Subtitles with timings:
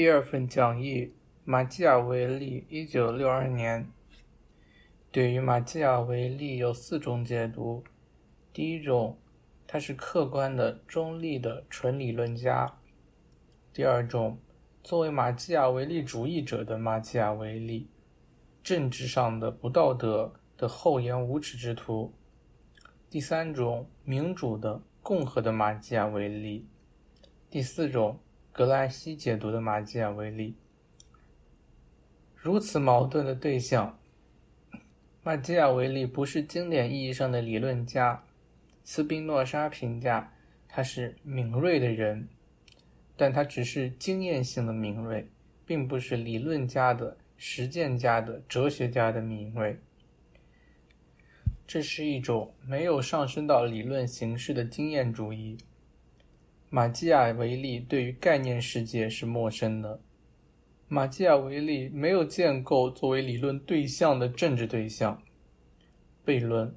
[0.00, 1.12] 第二份讲义：
[1.44, 3.92] 马基雅维利，一九六二年。
[5.12, 7.84] 对于马基雅维利有四种解读。
[8.50, 9.18] 第一种，
[9.66, 12.78] 他是客观的、中立的纯理论家。
[13.74, 14.38] 第二种，
[14.82, 17.90] 作为马基雅维利主义者的马基雅维利，
[18.62, 22.14] 政治上的不道德的厚颜无耻之徒。
[23.10, 26.66] 第三种，民主的、共和的马基雅维利。
[27.50, 28.18] 第四种。
[28.60, 30.54] 格莱西解读的马基雅维利，
[32.36, 33.98] 如此矛盾的对象。
[35.22, 38.22] 马基雅维利不是经典意义上的理论家，
[38.84, 40.34] 斯宾诺莎评价
[40.68, 42.28] 他是敏锐的人，
[43.16, 45.26] 但他只是经验性的敏锐，
[45.64, 49.78] 并不是理论家的、实践家的、哲学家的敏锐。
[51.66, 55.56] 这是一种没有上升到理论形式的经验主义。
[56.72, 60.00] 马基雅维利对于概念世界是陌生的。
[60.86, 65.20] 马基雅维利没有建构作为理论对象的政治对象。
[66.24, 66.72] 悖论：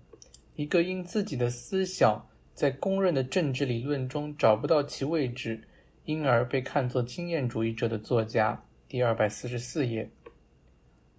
[0.56, 5.62] 一个因自己的思想在公认的政治理论中找不到其位置，
[6.06, 8.66] 因而被看作经验主义者的作家。
[8.88, 10.10] 第二百四十四页。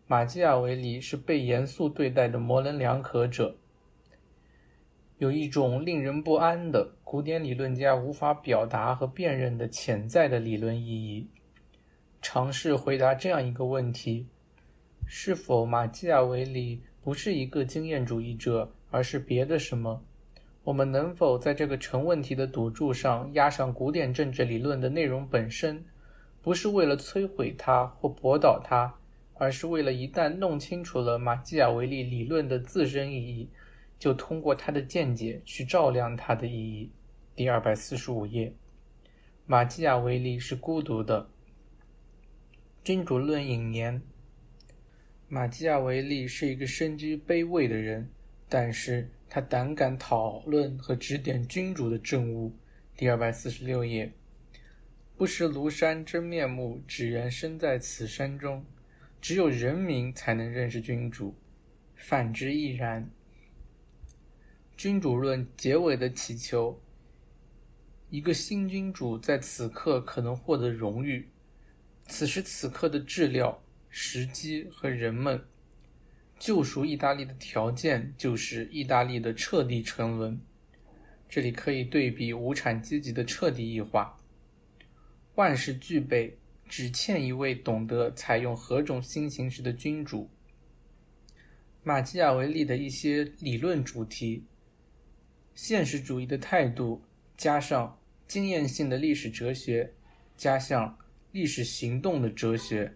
[0.09, 3.57] 马基雅维利是被严肃对待的模棱两可者。
[5.25, 11.27] 有一种令人不安的古典理论家无法表达和辨认的潜在的理论意义。
[12.21, 14.27] 尝试回答这样一个问题：
[15.07, 19.99] 是否马基雅维利不是一个经验主义者，而是别的什么？
[20.63, 25.83] 我们能否在这个成问题的赌注上压上古典政治理论的内容本身？
[26.43, 28.95] 不是为了摧毁它或驳倒它，
[29.37, 33.49] 而是为了一旦弄清楚了马基雅维利理论的自身意义。
[34.05, 36.93] 就通过他的见解去照亮它的意义。
[37.35, 38.53] 第二百四十五页，
[39.47, 41.31] 马基雅维利是孤独的。
[42.85, 44.03] 君主论引言：
[45.27, 48.07] 马基雅维利是一个身居卑位的人，
[48.47, 52.55] 但是他胆敢讨论和指点君主的政务。
[52.95, 54.13] 第二百四十六页，
[55.17, 58.63] 不识庐山真面目，只缘身在此山中。
[59.23, 61.35] 只有人民才能认识君主，
[61.95, 63.09] 反之亦然。
[64.77, 66.79] 君主论结尾的祈求，
[68.11, 71.29] 一个新君主在此刻可能获得荣誉。
[72.09, 75.41] 此时此刻的治疗、时机和人们，
[76.41, 80.39] 救赎意大利的条件就是意大利的彻底沉沦。
[81.29, 84.19] 这里可以对比无产阶级的彻底异化。
[85.37, 86.37] 万事俱备，
[86.69, 90.29] 只欠一位懂得采用何种新形式的君主。
[91.85, 94.45] 马基雅维利的一些理论主题。
[95.55, 97.03] 现实主义的态度，
[97.37, 99.95] 加上经验性的历史哲学，
[100.37, 100.99] 加上
[101.31, 102.95] 历史行动的哲学，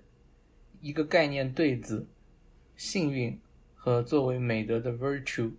[0.80, 2.08] 一个概念对子：
[2.76, 3.40] 幸运
[3.74, 5.52] 和作为美德的 virtue。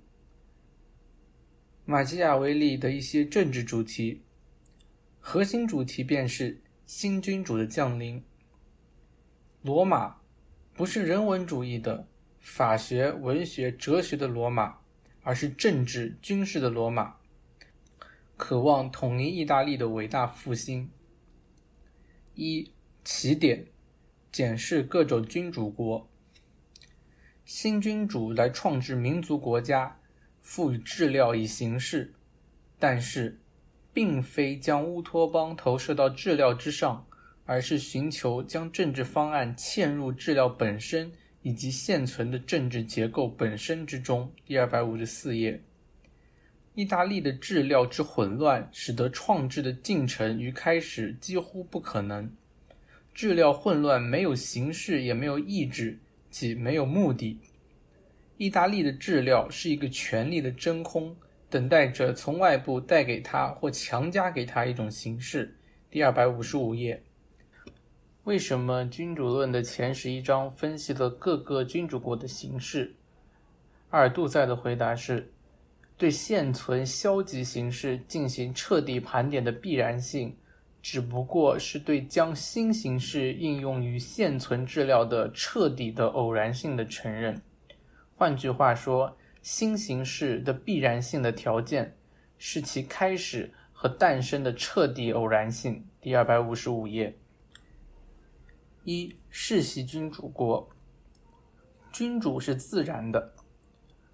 [1.85, 4.21] 马基雅维利的一些政治主题，
[5.19, 8.21] 核心主题便是新君主的降临。
[9.61, 10.17] 罗马
[10.73, 12.07] 不是人文主义的、
[12.39, 14.78] 法学、文学、哲学的罗马。
[15.21, 17.15] 而是政治军事的罗马，
[18.37, 20.89] 渴望统一意大利的伟大复兴。
[22.35, 22.71] 一
[23.03, 23.67] 起点，
[24.31, 26.09] 检视各种君主国，
[27.43, 29.99] 新君主来创制民族国家，
[30.41, 32.13] 赋予治料以形式，
[32.79, 33.39] 但是，
[33.91, 37.05] 并非将乌托邦投射到治料之上，
[37.45, 41.11] 而是寻求将政治方案嵌入治料本身。
[41.41, 44.31] 以及现存的政治结构本身之中。
[44.45, 45.61] 第二百五十四页，
[46.75, 52.29] 意大利的治料之混乱，使得创制的进程于开始几乎不可能。
[53.13, 55.97] 治料混乱，没有形式，也没有意志，
[56.29, 57.39] 即没有目的。
[58.37, 61.15] 意大利的治料是一个权力的真空，
[61.49, 65.53] 等待着从外部带给他或强加给他一种形式。
[65.91, 67.01] 第二百五十五页。
[68.29, 72.93] 为什么君主论的前十一章分析了各个君主国的形式？
[73.89, 75.33] 阿尔杜塞的回答是：
[75.97, 80.37] 对现存消极形式进行彻底盘点的必然性，
[80.79, 87.41] 只不过是对将新形式应用于现存治疗的彻底的偶然性的承认。
[88.15, 91.97] 换句话说，新形式的必然性的条件
[92.37, 95.83] 是其开始和诞生的彻底偶然性。
[95.99, 97.17] 第二百五十五页。
[98.91, 100.67] 一世袭君主国，
[101.93, 103.35] 君主是自然的。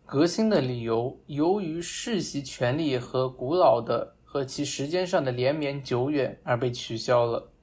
[0.05, 7.53] 革新的理由，由于世袭权力和古老的和其时间上的连绵久远而被取消了。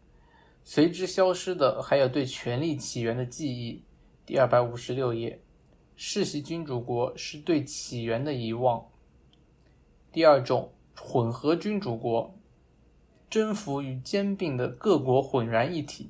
[0.64, 3.84] 随之消失的还有对权力起源的记忆。
[4.24, 5.42] 第二百五十六页，
[5.94, 8.86] 世袭君主国是对起源的遗忘。
[10.10, 12.34] 第二种混合君主国，
[13.28, 16.08] 征服与兼并的各国浑然一体，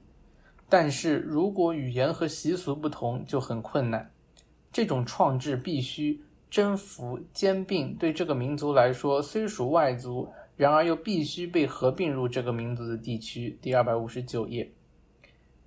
[0.72, 4.10] 但是如果语言和习俗不同，就很困难。
[4.72, 6.18] 这种创制必须
[6.50, 10.32] 征服兼并，对这个民族来说虽属外族。
[10.54, 13.58] 然而又必须被合并入这个民族的地区。
[13.60, 14.72] 第二百五十九页。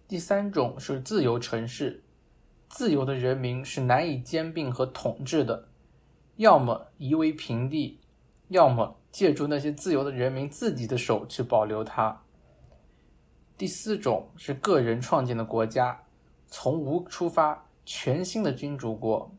[0.08, 2.04] 第三种是自由城市，
[2.70, 5.68] 自由的人民是难以兼并和统治的，
[6.38, 8.00] 要么夷为平地，
[8.50, 12.22] 要么借助那些自由的人民自己的手去保留它。
[13.58, 16.04] 第四种是个人创建的国家，
[16.48, 19.32] 从无出发，全新的君主国，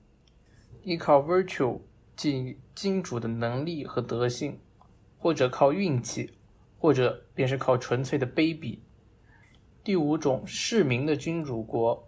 [0.82, 1.80] 依靠 virtue
[2.14, 4.58] 即君主的能力和德性。
[5.18, 6.30] 或者靠运气，
[6.78, 8.78] 或者便是靠纯粹的卑鄙。
[9.82, 12.06] 第五种市民的君主国，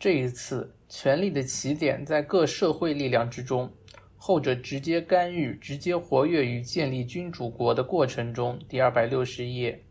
[0.00, 3.70] 这一次权力的起点在各社会力量之中，
[4.16, 8.58] 后者直接干预、直接活跃于建立君主国的过程中。
[8.68, 9.84] 第二百六十页，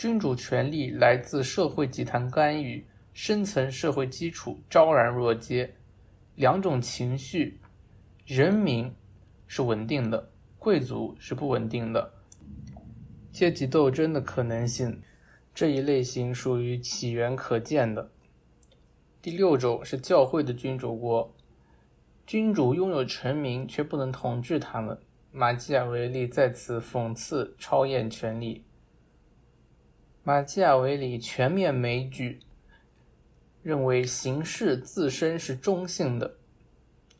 [0.00, 2.82] 君主权力来自社会集团干预，
[3.12, 5.70] 深层社会基础昭然若揭。
[6.36, 7.60] 两种情绪，
[8.24, 8.90] 人民
[9.46, 10.30] 是稳定的。
[10.58, 12.14] 贵族是不稳定的，
[13.30, 15.02] 阶级斗争的可能性
[15.54, 18.10] 这一类型属于起源可见的。
[19.20, 21.30] 第六种是教会的君主国，
[22.26, 24.98] 君主拥有臣民却不能统治他们。
[25.30, 28.64] 马基雅维利在此讽刺超验权力。
[30.30, 32.38] 马基雅维利全面枚举，
[33.64, 36.36] 认为形式自身是中性的。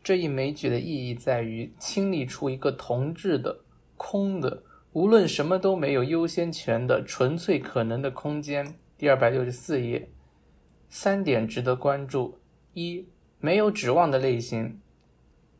[0.00, 3.62] 这一枚举的意义在于清理出一个同质的、
[3.96, 4.62] 空的、
[4.92, 8.76] 无论什么都没有优先权的纯粹可能的空间。
[8.96, 10.08] 第二百六十四页，
[10.88, 12.38] 三点值得关注：
[12.74, 13.08] 一、
[13.40, 14.80] 没有指望的类型，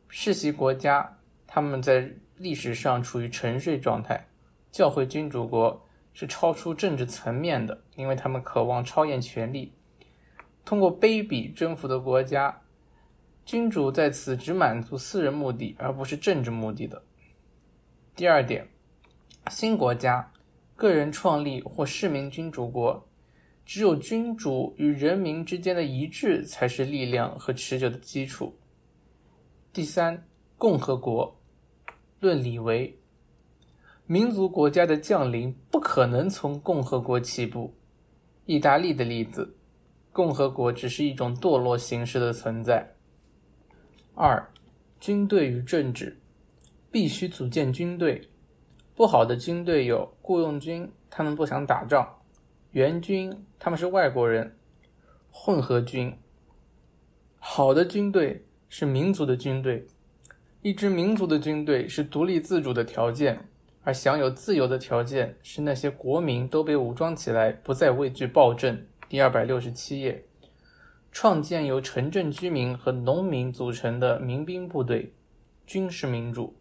[0.07, 4.29] 世袭国家，他们在历史上处于沉睡状态；
[4.71, 9.73] 教会君主国是超出政治层面的，因为他们渴望超验权力，
[10.65, 12.61] 通过卑鄙征服的国家。
[13.43, 17.01] 君主在此只满足私人目的，而不是政治目的的。
[18.15, 18.67] 第二点，
[19.49, 20.31] 新国家、
[20.75, 23.09] 个人创立或市民君主国，
[23.65, 28.55] 只有君主与人民之间的一致才是力量和持久的基础。
[29.73, 30.23] 第三，
[30.57, 31.41] 共和国
[32.19, 33.00] 论理为，
[34.11, 37.73] 民族国家的降临不可能从共和国起步。
[38.45, 39.55] 意大利的例子，
[40.11, 42.93] 共和国只是一种堕落形式的存在。
[44.13, 44.51] 二，
[44.99, 46.19] 军队与政治
[46.91, 48.27] 必须组建军队。
[48.97, 52.03] 不好的军队有雇佣军，他们不想打仗；
[52.71, 54.45] 援军，他们是外国人；
[55.31, 56.13] 混合军。
[57.39, 59.87] 好的军队是民族的军队。
[60.61, 63.47] 一支民族的军队是独立自主的条件，
[63.83, 68.85] 而享有自由的条件是那些国民都被武装起来，不再畏惧暴政。
[69.09, 70.23] 第二百六十七页。
[71.11, 75.11] 创建由城镇居民和农民组成的民兵部队，
[75.67, 76.55] 军事民主，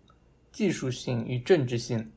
[0.51, 2.11] 技术性与政治性。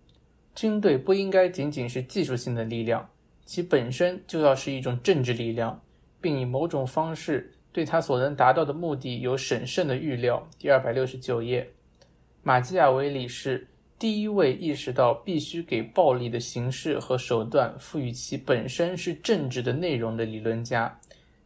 [0.55, 3.07] 军队不应该仅仅是技术性的力量，
[3.45, 5.79] 其本身就要是一种政治力量，
[6.19, 10.48] 并以某种方式对他所能达到的目的有审慎的预料。
[10.57, 11.72] 第二百六十九页，
[12.41, 13.67] 马基雅维里是
[14.03, 21.00] 第一位意识到必须给暴力的形式和手段赋予其本身是政治的内容的理论家。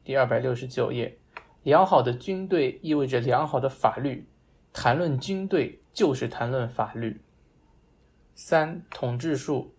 [0.03, 1.15] 第二百六十九页，
[1.61, 4.25] 良好的军队意味着良好的法律。
[4.73, 7.21] 谈论军队就是谈论法律。
[8.33, 9.71] 三、统治术，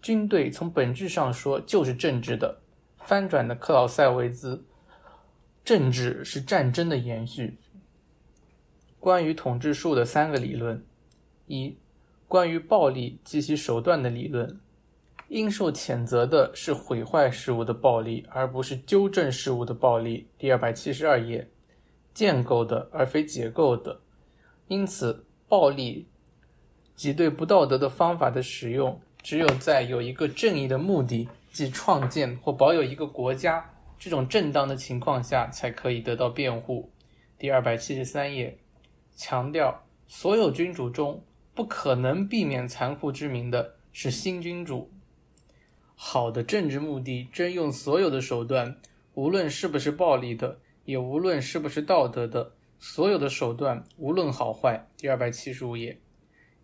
[0.00, 2.60] 军队从本质上说就是政治的。
[3.00, 4.64] 翻转的克劳塞维兹，
[5.64, 7.58] 政治是战争的延续。
[9.00, 10.80] 关于统治术的三个理论：
[11.48, 11.76] 一、
[12.28, 14.60] 关于暴力及其手段的理论。
[15.28, 20.26] 应受谴责的是毁坏事物的暴力，而不是纠正事物的暴力。
[20.38, 21.50] 第二百七十二页，
[22.14, 24.00] 建构的而非解构的。
[24.68, 26.06] 因此，暴力
[26.94, 36.90] 及对不道德的方法的使用，只有在有一个正义的目的，即创建或保有一个国家这种正当的情况下，才可以得到辩护。
[37.38, 38.56] 第二百七十三页，
[39.14, 41.22] 强调所有君主中
[41.58, 44.92] 不可能避免残酷之名的是新君主。
[45.96, 48.76] 好的政治目的，征用所有的手段，
[49.14, 54.86] 无论是不是暴力的，也无论是不是道德的，所有的手段，无论好坏。
[54.96, 56.00] 第二百七十五页，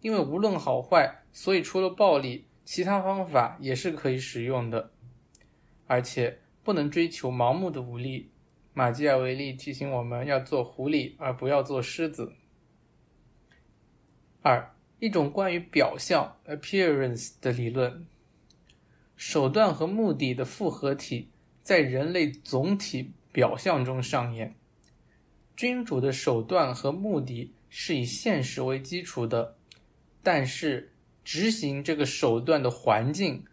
[0.00, 4.92] 因为无论好坏，所以除了暴力，其他方法也是可以使用的。
[5.88, 8.30] 而且不能追求盲目的武力。
[8.72, 12.32] 马基雅维利提醒我们要做狐狸，而不要做狮子。
[14.40, 18.06] 二，一种关于表象 （appearance） 的理论，
[19.16, 21.28] 手段和目的的复合体
[21.62, 24.54] 在人类总体表象中上演。
[25.56, 29.56] 君主的手段和目的是以现实为基础的，
[30.22, 30.92] 但是
[31.24, 33.44] 执行这个手段的环境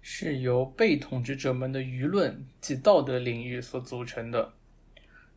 [0.00, 4.54] 是由被统治者们的舆论及道德领域所组成的。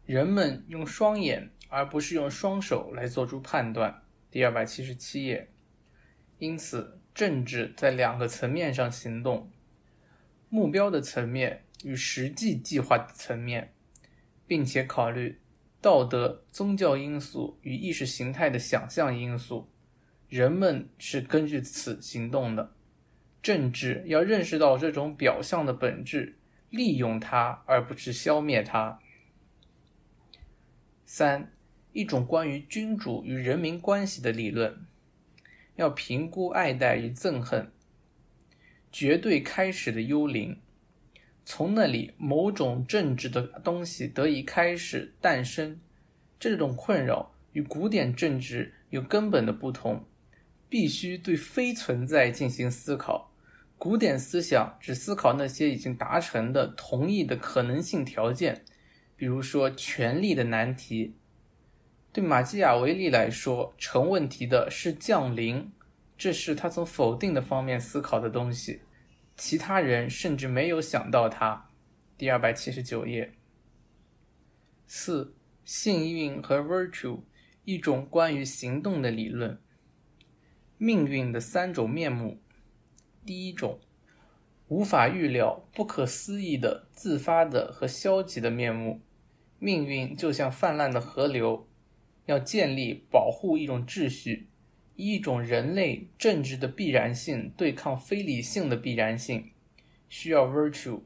[0.05, 4.03] 人们用双眼而不是用双手来做出判断。
[4.35, 5.49] 第二百七十七页。
[6.39, 9.49] 因此，政治在两个层面上行动：
[10.49, 13.73] 目标的层面与实际计划的层面，
[14.45, 15.39] 并且考虑。
[15.79, 19.69] 道德、宗教因素与意识形态的想象因素，
[20.27, 22.73] 人们是根据此行动的。
[23.41, 26.37] 政治要认识到这种表象的本质，
[26.69, 28.99] 利用它而不是消灭它。
[31.05, 31.54] 三，
[31.95, 34.85] 一种关于君主与人民关系的理论，
[35.77, 37.71] 要评估爱戴与憎恨，
[38.91, 40.59] 绝对开始的幽灵。
[41.45, 45.79] 从那里，某种政治的东西得以开始诞生。
[46.37, 50.05] 这种困扰与古典政治有根本的不同。
[50.67, 53.31] 必须对非存在进行思考。
[53.77, 58.65] 古典思想只思考那些已经达成的同意的可能性条件，
[59.15, 61.15] 比如说权力的难题。
[62.15, 65.69] 对马基雅维利来说，成问题的是降临，
[66.17, 68.83] 这是他从否定的方面思考的东西。
[69.35, 71.69] 其他人甚至没有想到它。
[72.17, 73.33] 第二百七十九页。
[74.87, 77.19] 四、幸运和 virtue，
[77.65, 79.59] 一种关于行动的理论。
[80.77, 82.39] 命运的三种面目。
[83.25, 83.81] 第一种，
[84.69, 89.01] 无法预料、不可思议的自发的和消极的面目。
[89.59, 91.67] 命运就像泛滥的河流，
[92.25, 94.47] 要建立、保护一种秩序。
[94.95, 99.51] 一种人类政治的必然性对抗非理性的必然性，
[100.07, 101.01] 需要 virtue，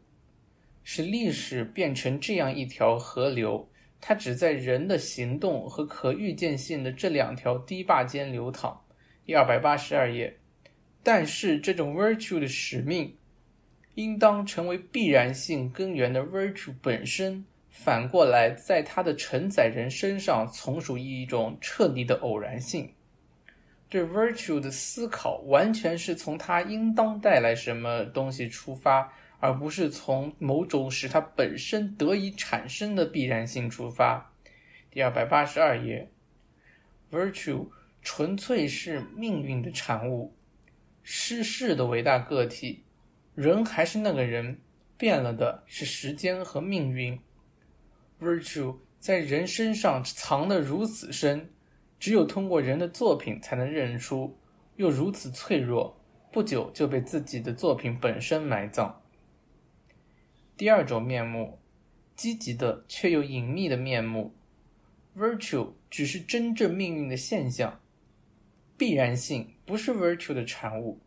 [0.83, 3.67] 使历史变成这样一条河流。
[3.99, 8.85] 它只在人的行动和可预见性的这两条堤坝间流淌。
[9.25, 10.37] 第二百八十二页。
[11.01, 13.15] 但是这种 virtue 的使命，
[13.95, 17.43] 应当成为必然性根源的 virtue 本身，
[17.81, 22.93] 反过来在它的承载人身上从属于一种彻底的偶然性。
[23.87, 29.09] 对 virtue 的思考完全是从它应当带来什么东西出发，
[29.39, 34.33] 而不是从某种使它本身得以产生的必然性出发。
[34.91, 36.11] 第二百八十二页
[37.09, 37.69] ，virtue
[38.01, 40.35] 纯粹是命运的产物，
[41.01, 42.83] 失势的伟大个体，
[43.35, 44.59] 人还是那个人，
[44.97, 47.17] 变了的是时间和命运。
[48.19, 51.49] Virtue 在人身上藏得如此深。
[51.99, 54.37] 只有通过人的作品才能认出，
[54.77, 55.99] 又如此脆弱，
[56.31, 59.01] 不久就被自己的作品本身埋葬。
[60.55, 61.59] 第二种面目，
[62.15, 64.33] 积极的却又隐秘的面目
[65.17, 67.81] ，virtue 只是真正命运的现象，
[68.77, 71.01] 必然性不是 virtue 的产物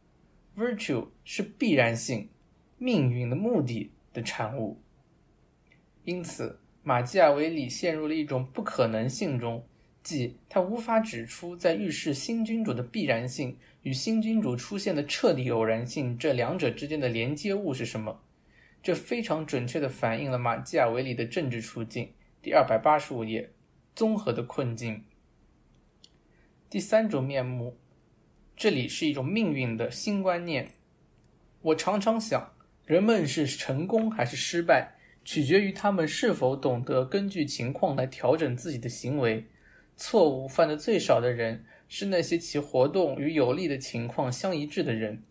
[0.54, 2.28] ，virtue 是必然性
[2.76, 4.78] 命运的目的的产物。
[6.04, 9.64] 因此，马基雅维里陷入了一种不可能性中。
[10.02, 18.20] 即他无法指出在预示新君主的必然性与新君主出现的彻底偶然性这两者之间的连接物是什么。
[18.82, 22.10] 这非常准确地反映了马基雅维里的政治处境。
[22.42, 23.50] 第二百八十五页，
[23.94, 25.04] 综合的困境。
[26.68, 27.78] 第三种面目，
[28.56, 30.72] 这里是一种命运的新观念。
[31.60, 32.52] 我常常想，
[32.84, 39.46] 人们是成功还是失败，取决于他们是否懂得根据情况来调整自己的行为。
[39.96, 45.22] 错误犯的最少的人是那些其活动与有利的情况相一致的人。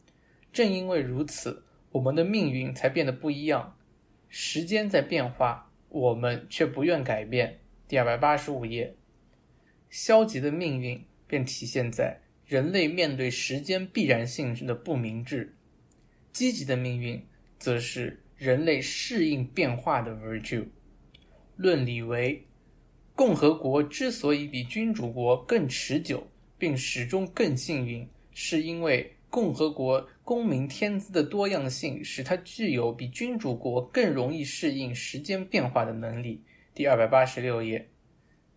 [0.53, 3.75] 正因为如此，我们的命运才变得不一样。
[4.29, 7.59] 时间在变化，我们却不愿改变。
[7.87, 8.95] 第二百八十五页，
[9.89, 15.53] 消极的命运便体现在人类面对时间必然性的不明智；
[16.31, 17.25] 积极的命运
[17.59, 20.65] 则是人类适应变化的 virtue。
[21.57, 22.43] 论理为。
[23.13, 26.25] 共和国之所以比君主国更持久，
[26.57, 36.41] 并始终更幸运，是因为共和国公民天资的多样性使它具有比君主国更容易适应时间变化的能力。
[36.73, 37.89] 第二百八十六页，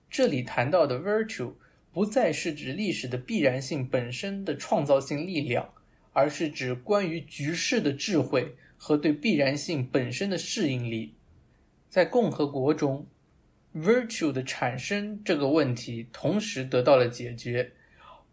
[0.09, 1.53] 这里谈到的 virtue
[1.93, 5.69] 不再是指历史的必然性本身的创造性力量，
[6.14, 8.55] 而是指关于局势的智慧
[8.87, 11.14] 和对必然性本身的适应力。
[11.88, 13.07] 在共和国中
[13.75, 17.73] ，virtue 的产生这个问题同时得到了解决，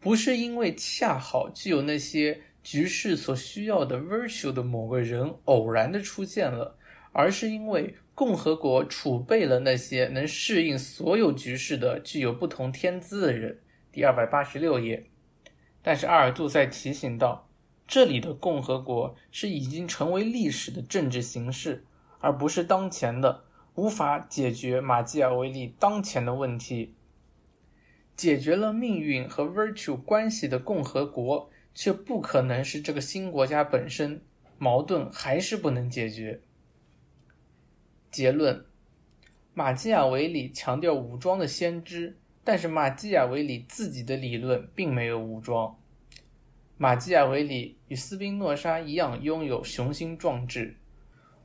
[0.02, 6.78] 不是因为恰好具有那些局势所需要的 virtue 的某个人偶然的出现了，
[7.14, 13.58] 而是因为共和国储备了那些能适应所有局势的具有不同天资的人。
[13.90, 15.06] 第二百八十六页。
[15.82, 17.48] 但是阿尔杜塞提醒道，
[17.92, 21.84] 这里的共和国是已经成为历史的政治形式，
[22.20, 23.44] 而不是当前的
[23.76, 26.96] 无法解决马基雅维利当前的问题。
[28.16, 34.22] 解决了命运和 virtue 关系的共和国，却不可能是这个新国家本身，
[34.58, 36.40] 矛盾还是不能解决。
[38.10, 38.64] 结论：
[39.54, 42.18] 马基雅维里强调武装的先知。
[42.46, 45.78] 但是马基雅维里自己的理论并没有武装。
[46.82, 50.76] 马基雅维里与斯宾诺莎一样拥有雄心壮志。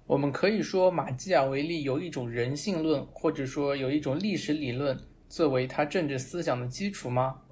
[0.07, 7.43] 我们可以说马基雅维利有一种人性论，或者说有一种历史理论作为他政治思想的基础吗？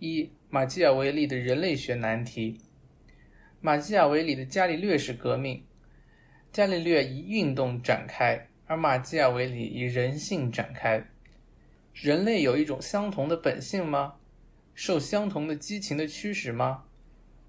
[0.00, 2.58] 一、马基雅维利的人类学难题。
[3.60, 5.64] 马基雅维里的伽利略式革命，
[6.50, 11.06] 伽利略以运动展开，而马基雅维里以人性展开。
[11.94, 14.14] 人类有一种相同的本性吗？
[14.74, 16.86] 受相同的激情的驱使吗？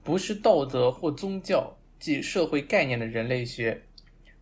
[0.10, 3.80] 不是道德或宗教，即社会概念的人类学。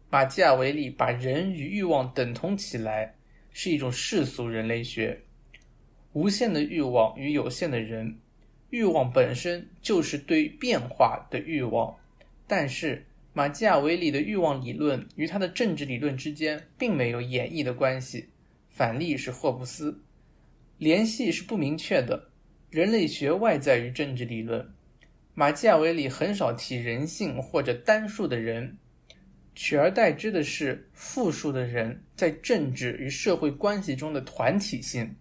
[0.09, 3.13] 马基雅维利把人与欲望等同起来，
[3.51, 5.19] 是一种世俗人类学。
[6.13, 8.17] 无限的欲望与有限的人，
[8.69, 11.93] 欲望本身就是对变化的欲望。
[12.47, 18.29] 但是马基雅维利的欲望理论与他的政治理论之间并没有演绎的关系。
[18.69, 20.01] 反例是霍布斯，
[20.77, 22.29] 联系是不明确的。
[22.69, 24.65] 人类学外在于政治理论。
[25.39, 28.75] 马基雅维里很少提人性或者单数的人，
[29.53, 35.15] 取而代之的是复数的人在政治与社会关系中的团体性。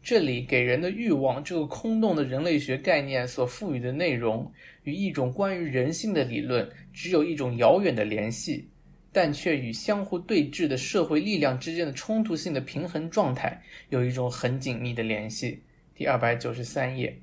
[0.00, 4.48] 这里给人的欲望这个空洞的人类学概念所赋予的内容，
[4.84, 8.68] 与一种关于人性的理论只有一种遥远的联系。
[9.10, 15.60] 但却与相互对峙的社会力量之间的冲突性的平衡状态有一种很紧密的联系。
[15.92, 17.16] 第二百九十三页，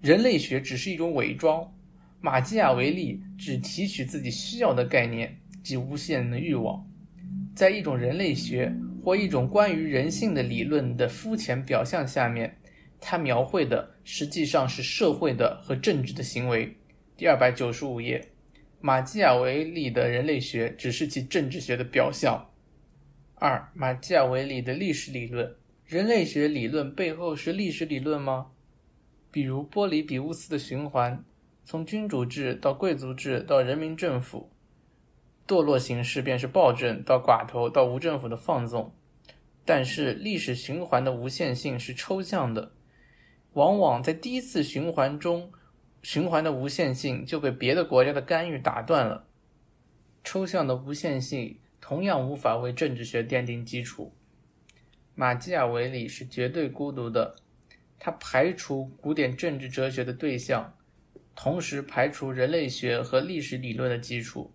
[0.00, 1.66] 人类学只是一种伪装。
[2.20, 6.84] 马基雅维利只提取自己需要的概念及无限的欲望，
[7.54, 8.72] 在一种人类学
[9.04, 12.56] 或一种关于人性的理论的肤浅表象下面，
[13.00, 16.76] 他描绘的实际上是社会的和政治的行为。
[17.16, 18.28] 第二百九十五页。
[18.80, 22.48] 马基雅维利的人类学只是其政治学的表象。
[23.34, 25.52] 二、马基雅维利的历史理论，
[25.84, 28.46] 人类学理论背后是历史理论吗？
[29.30, 31.24] 比如波里比乌斯的循环，
[31.64, 34.50] 从君主制到贵族制到人民政府，
[35.46, 38.94] 堕落形式便是暴政，到寡头到无政府的放纵。
[39.64, 42.72] 但是历史循环的无限性是抽象的，
[43.52, 45.52] 往往在第一次循环中。
[46.00, 49.26] 循环的无限性就被别的国家的干预打断了。
[50.22, 54.12] 抽象的无限性同样无法为政治学奠定基础。
[55.16, 57.34] 马基雅维里是绝对孤独的，
[57.98, 60.76] 他排除古典政治哲学的对象，
[61.34, 64.52] 同时排除人类学和历史理论的基础。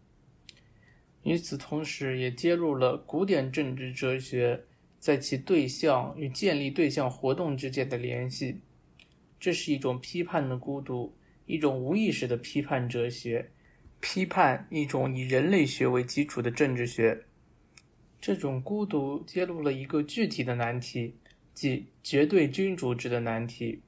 [1.24, 4.64] 与此同时，也揭露了古典政治哲学
[5.00, 8.62] 在其对象与建立对象活动之间的联系。
[9.40, 11.16] 这是一种批判的孤独。
[11.46, 13.52] 一种无意识的批判哲学，
[14.00, 17.26] 批判一种以人类学为基础的政治学。
[18.22, 21.18] 这种孤独揭露了一个具体的难题，
[21.54, 23.82] 即绝对君主制的难题。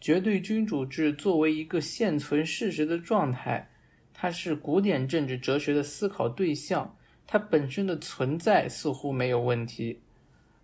[0.00, 3.68] 绝对君主制作为一个现存事实的状态，
[4.12, 9.98] 它是古典政治哲学的思考对象，它本身的存在似乎没有问题。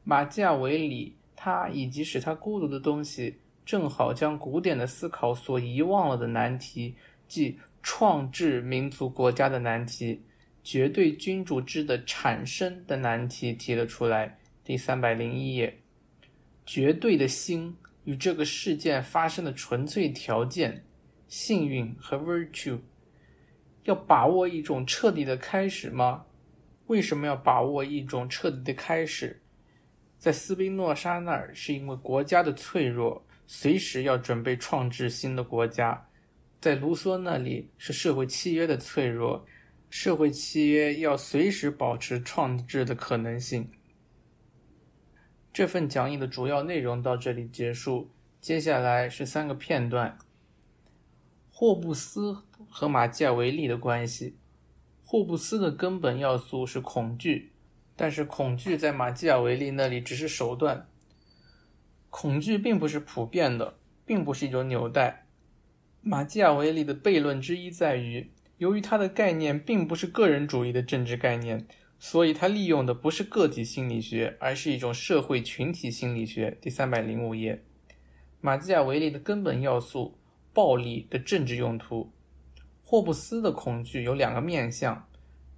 [0.05, 3.37] 马基雅维里，他以及使他孤独的东西。
[3.65, 6.97] 正好将古典的思考所遗忘了的难题，
[7.29, 10.21] 即创制民族国家的难题、
[10.65, 14.37] 绝对君主制的产生的难题提了出来。
[14.65, 15.79] 第三百零一页，
[16.64, 20.85] 绝对的心与这个事件发生的纯粹条件，
[21.29, 22.79] 幸运和 virtue，
[23.85, 26.25] 要把握一种彻底的开始吗？
[26.87, 29.40] 为什么要把握一种彻底的开始？
[30.18, 33.25] 在斯宾诺莎那儿，是因为国家的脆弱。
[33.46, 36.09] 随时要准备创制新的国家，
[36.59, 39.44] 在卢梭那里是社会契约的脆弱，
[39.90, 43.68] 社会契约要随时保持创制的可能性。
[45.53, 48.09] 这份讲义的主要内容到这里结束，
[48.41, 50.17] 接下来是三个片段：
[51.53, 52.38] 霍布斯
[52.71, 54.38] 和马基雅维利的关系，
[55.05, 57.53] 霍布斯的根本要素是恐惧，
[57.95, 60.88] 但是恐惧在马基雅维利那里只是手段。
[62.09, 65.27] 恐惧并不是普遍的，并不是一种纽带。
[66.01, 71.67] 马基雅维利的悖论之一在于，由于他的概念并不是个人主义的政治概念，
[72.05, 76.59] 所以他利用的不是个体心理学，而是一种社会群体心理学。
[76.61, 77.62] 第三百零五页，
[78.41, 80.19] 马基雅维利的根本要素：
[80.53, 82.11] 暴力的政治用途。
[82.83, 85.07] 霍布斯的恐惧有两个面向：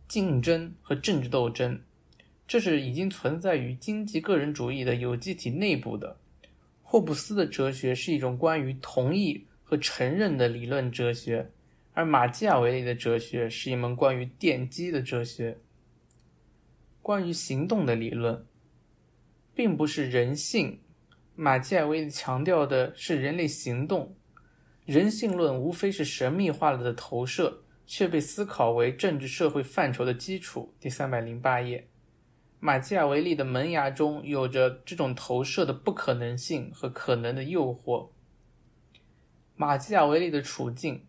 [0.07, 1.81] 竞争和政治斗争。
[2.47, 6.15] 这是已经存在于经济个人主义的有机体内部的。
[6.83, 11.51] 霍布斯的哲学是一种关于同意和承认的理论哲学，
[11.95, 15.57] 而马基雅维利的哲学是一门关于奠基的哲学。
[17.05, 18.47] 关于行动的理论，
[19.55, 20.81] 并不是人性。
[21.35, 24.17] 马基雅维利强调的是人类行动。
[24.87, 30.73] 人性论无非是神秘化了的投射，却被思考为政治社会范畴的基础。
[30.81, 31.87] 第三百零八页，
[32.59, 38.09] 马基雅维利的门牙中有着这种投射的不可能性和可能的诱惑。
[39.57, 41.05] 马基雅维利的处境，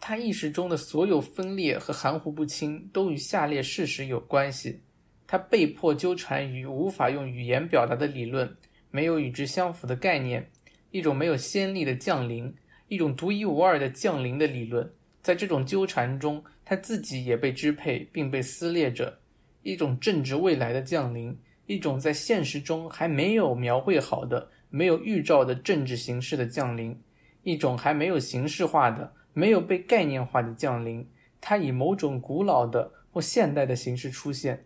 [0.00, 4.80] 他意识中的所有分裂和含糊不清都与下列事实有关系：
[5.32, 8.54] 他被迫纠缠于无法用语言表达的理论，
[8.90, 10.50] 没有与之相符的概念，
[10.90, 12.54] 一种没有先例的降临。
[12.88, 14.92] 一种独一无二的降临的理论，
[15.22, 19.20] 在这种纠缠中，他自己也被支配并被撕裂着。
[19.62, 26.94] 一种政治未来的降临，一种在现实中还没有描绘好的、没有预兆的政治形式的降临，
[27.42, 31.08] 一种还没有形式化的、没有被概念化的降临。
[31.40, 34.62] 它以某种古老的或现代的形式出现。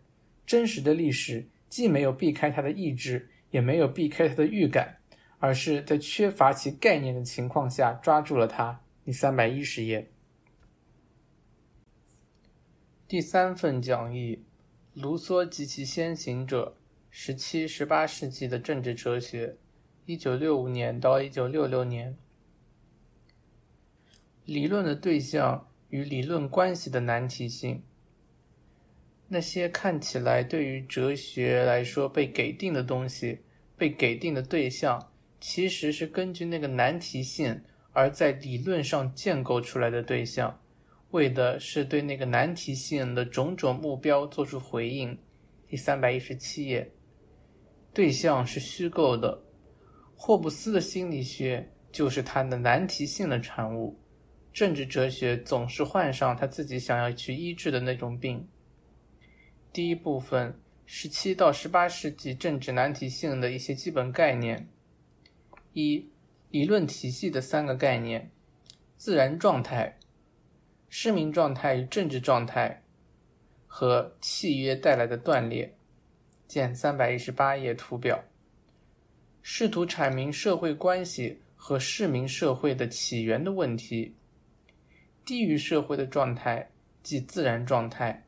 [0.47, 4.97] 真实的历史既没有避开他的意志，也没有避开他的预感。
[5.39, 8.81] 而是在缺乏其概念的情况下抓住了它。
[9.05, 10.11] 第三百一十页，
[13.07, 14.43] 第三份讲义：
[14.95, 16.79] 卢梭及其先行者
[17.11, 19.59] （十七、十八世纪的政治哲学，
[20.07, 22.17] 一九六五年到一九六六年）。
[24.47, 27.83] 理论的对象与理论关系的难题性。
[29.29, 33.39] 那些看起来对于哲学来说被给定的东西，
[33.77, 35.13] 被给定的对象。
[35.39, 37.61] 其实是根据那个难题性
[37.93, 40.59] 而在理论上建构出来的对象，
[41.11, 45.17] 为的是对那个难题性的种种目标做出回应。
[45.69, 46.91] 第三百一十七页，
[47.93, 49.43] 对象是虚构的。
[50.15, 53.99] 霍布斯的心理学就是他的难题性的产物。
[54.53, 58.47] 政治哲学总是患上他自己想要去医治的那种病。
[59.77, 64.67] 第一部分，十七到十八世纪政治难题性的一些基本概念。
[65.75, 66.09] 一、
[66.49, 68.31] 理论体系的三个概念：
[68.97, 69.99] 自然状态、
[70.89, 72.85] 市民状态与政治状态
[73.67, 75.77] 和契约带来的断裂。
[76.49, 78.25] 见三百一十八页图表。
[79.43, 84.17] 试图阐明社会关系和市民社会的起源的问题。
[85.23, 86.71] 低于社会的状态
[87.03, 88.26] 即自然状态。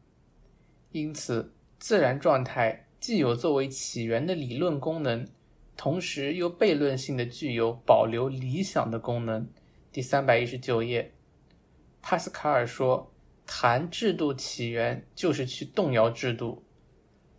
[0.92, 5.27] 因此，自然状态既有作为起源的理论功能。
[5.77, 9.48] 同时又悖论性的具有保留理想的功能。
[9.92, 11.12] 第三百一十九页，
[12.03, 13.12] 帕斯卡尔说
[13.46, 16.64] ：“谈制度起源就是去动摇制度。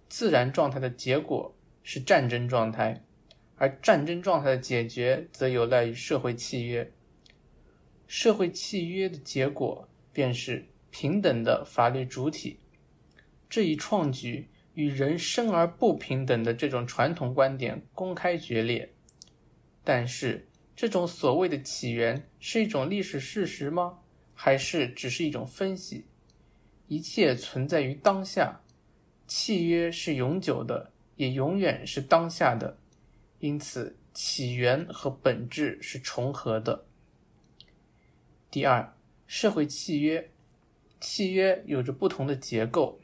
[0.07, 3.03] 自然状态的结果是战争状态，
[3.57, 6.89] 而战争状态的解决则有赖于社会契约。
[8.07, 12.58] 社会契约的结果便是平等的法律主体。
[13.49, 18.93] 这一创举。”与人生而不平等的这种传统观点公开决裂，
[19.83, 23.99] 但是这种所谓的起源是一种历史事实吗？
[24.33, 26.05] 还是只是一种分析？
[26.87, 28.61] 一切存在于当下，
[29.27, 32.77] 契约是永久的，也永远是当下的，
[33.39, 36.85] 因此起源和本质是重合的。
[38.49, 38.95] 第二，
[39.27, 40.31] 社会契约，
[41.01, 42.98] 契约有着不同的结构。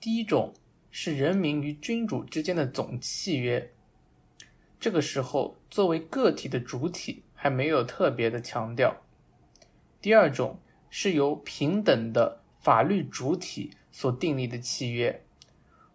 [0.00, 0.52] 第一种。
[0.92, 3.70] 是人民与君主之间的总契约。
[4.80, 9.00] 这个时候，作为个体的主体还没有特别的强调。
[10.02, 10.58] 第二种
[10.90, 15.22] 是由平等的法律主体所订立的契约。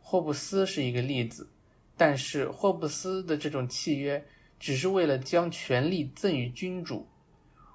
[0.02, 1.50] 霍布斯是一个例子，
[1.98, 4.26] 但是霍布斯的这种契约
[4.58, 7.10] 只是为了将权力赠与君主，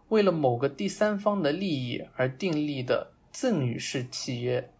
[0.09, 4.73] 为了某个第三方的利益而订立的赠与式契约。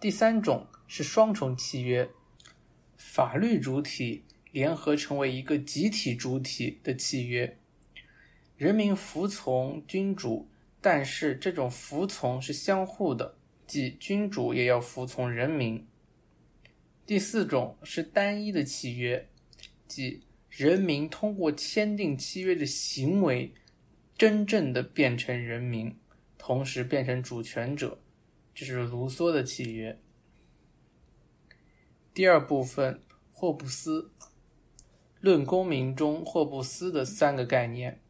[0.00, 0.66] 第三种。
[0.88, 2.08] 是双重契约，
[2.96, 7.58] 法律主体联合成为一个集体主体的契约，
[8.56, 10.48] 人民服从君主，
[10.80, 15.84] 但是这种服从是相互的，即君主也要服从人民。
[17.04, 19.28] 第四种是单一的契约，
[19.88, 23.52] 即人民通过签订契约的行为，
[24.16, 25.92] 真正的变成人民，
[26.38, 27.98] 同时变成主权者，
[28.56, 30.00] 这是卢梭的契约。
[32.14, 34.10] 第二部分，霍布斯
[35.20, 38.00] 《论公民》中霍布斯的三个概念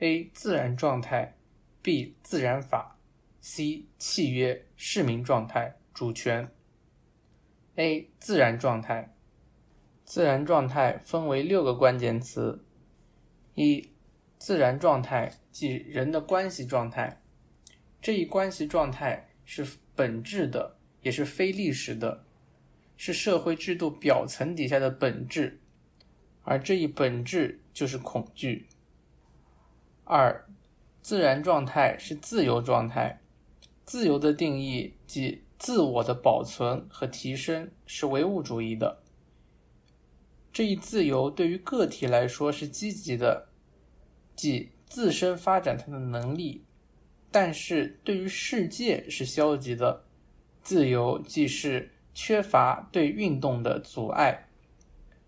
[0.00, 0.30] ：A.
[0.34, 1.38] 自然状态
[1.82, 2.12] ；B.
[2.22, 2.98] 自然法
[3.40, 3.86] ；C.
[3.96, 6.52] 契约、市民状态、主权。
[7.76, 9.16] A 自然状态，
[10.04, 12.62] 自然状态分为六个关键词：
[13.54, 13.88] 一、
[14.36, 17.22] 自然状态即人的关系状态，
[18.02, 22.22] 这一关系状态是本质的，也是非历史的，
[22.98, 25.58] 是社会制度表层底下的本质，
[26.42, 28.66] 而这一本质就是恐惧。
[30.04, 30.46] 二、
[31.00, 33.22] 自然状态是自由状态，
[33.86, 35.42] 自由的定义即。
[35.58, 39.02] 自我的保存和提升是唯物主义的。
[40.52, 43.48] 这一自由对于个体来说是积极的，
[44.36, 46.62] 即自身发展它的能力；
[47.40, 50.02] 但是对于世界是消极的。
[50.60, 54.36] 自由即是缺乏对运动的阻碍。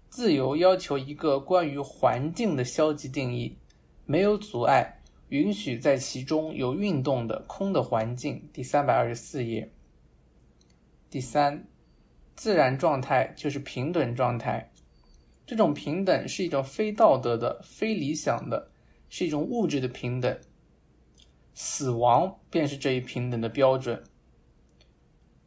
[0.09, 3.57] 自由要求一个关于环境的消极定义：
[4.07, 8.43] 没有阻碍，允许在其中有运动的空的环境。
[8.53, 9.71] 第三百二十四页。
[11.09, 11.65] 第三，
[12.35, 14.69] 自然状态就是平等状态。
[15.47, 18.69] 这种平等是一种非道德的、非理想的，
[19.09, 20.37] 是一种物质的平等。
[21.63, 24.03] 死亡便是这一平等的标准。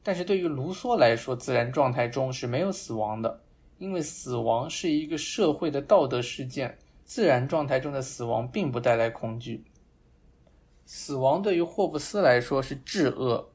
[0.04, 3.42] 但是对于卢梭来说，自然状态中是没有死亡的，
[3.80, 6.78] 因为死亡是一个社会的道德事件。
[7.04, 9.66] 自然状态中的死亡并不带来恐惧。
[10.86, 13.50] 死亡对于霍布斯来说是至恶，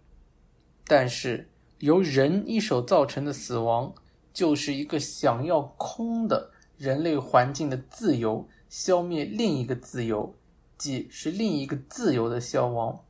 [0.84, 1.48] 但是。
[1.78, 3.94] 由人一手造成的死亡，
[4.32, 10.34] 就是一个想要空的人类环境的自由消灭另一个自由，
[10.78, 13.04] 即是另一个自由的消亡。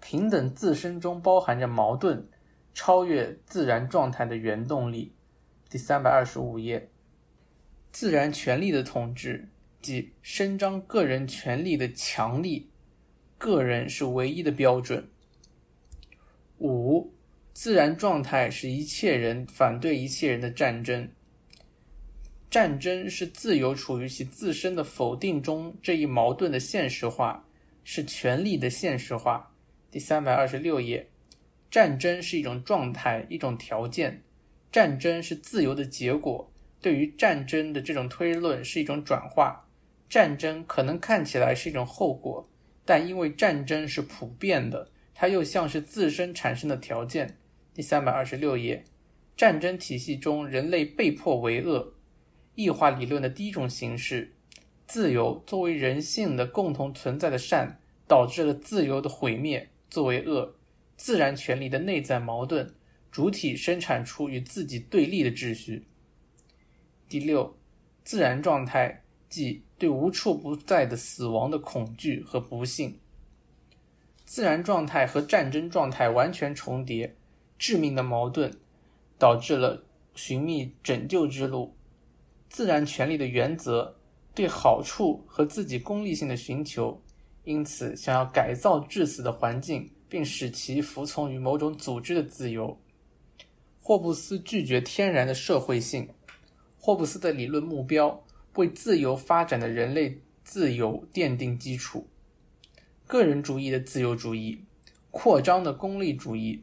[0.00, 2.24] 平等自身中包含着矛盾，
[2.74, 5.14] 超越自然状态的原动力。
[5.68, 6.90] 第三百二十五页，
[7.92, 9.48] 自然权利的统治，
[9.80, 12.70] 即伸张个人权利的强力，
[13.38, 15.08] 个人是唯一的标准。
[16.58, 17.12] 五。
[17.52, 21.10] 自然状态是一切人反对一切人的战争。
[22.50, 27.46] 战争是自由处于其自身的否定中这一矛盾的现实化，
[27.84, 29.54] 是权力的现实化。
[29.88, 31.08] 第三百二十六页，
[31.70, 34.22] 战争是一种状态，一种条件。
[34.72, 36.50] 战争是自由的结果。
[36.80, 39.68] 对于战争的这种推论是一种转化。
[40.08, 42.48] 战争可能看起来是一种后果，
[42.84, 47.36] 但因为战争是普遍的，它又像是自身产生的条件。
[47.72, 48.82] 第三百二十六页，
[49.36, 51.94] 战争体系中人类被迫为恶，
[52.62, 54.32] 异化理论的第一种形式，
[54.86, 60.54] 自由作为人性的共同存在的善，导致了自由的毁灭作为恶，
[60.96, 62.74] 自然权利的内在矛盾，
[63.10, 65.86] 主体生产出与自己对立的秩序。
[67.08, 67.56] 第六，
[68.04, 72.98] 自然状态即对无处不在的死亡的恐惧和不幸，
[74.24, 77.16] 自然状态和战争状态完全重叠。
[77.58, 78.50] 致命的矛盾
[79.18, 81.74] 导致了寻觅拯救之路。
[82.50, 83.96] 自然权利的原则
[84.34, 87.00] 对好处和自己功利性的寻求，
[87.44, 92.76] 因此想要改造致死的环境，并使其服从于某种组织的自由。
[93.80, 96.08] 霍布斯拒绝天然的社会性。
[96.76, 98.24] 霍布斯的理论目标
[98.56, 102.06] 为自由发展的人类自由奠定基础。
[103.06, 104.64] 个人主义的自由主义，
[105.10, 106.62] 扩张的功利主义。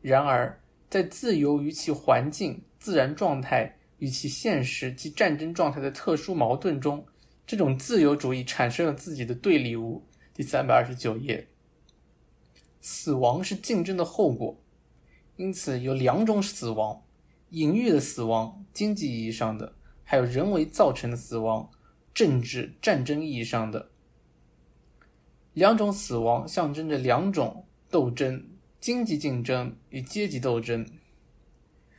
[0.00, 7.06] 然而，在自由与其环境、自然状态与其现实及战争状态的特殊矛盾中，
[7.46, 10.06] 这种自由主义产生了自己的对立物。
[10.34, 11.48] 第三百二十九页，
[12.80, 14.60] 死亡是竞争的后果，
[15.36, 17.02] 因此有两种死亡：
[17.50, 19.72] 隐喻的死亡，经济意义上的；
[20.04, 21.70] 还有人为造成的死亡，
[22.12, 23.90] 政治战争意义上的。
[25.54, 28.48] 两种死亡象征着两种斗争。
[28.78, 30.86] 经济竞争与阶级斗争。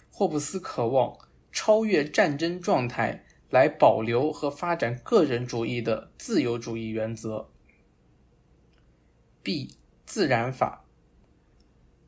[0.10, 1.18] 霍布斯渴望
[1.60, 7.50] 超越战争状态来保留和发展个人主义的自由主义原则。
[9.42, 9.68] B.
[10.06, 10.86] 自然法。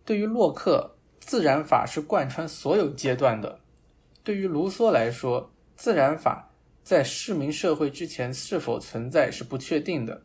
[0.06, 3.60] 对于洛克，自然法是贯穿所有阶段的。
[4.24, 10.22] 对于卢梭来说，自然法在市民社会之前是否存在是不确定的。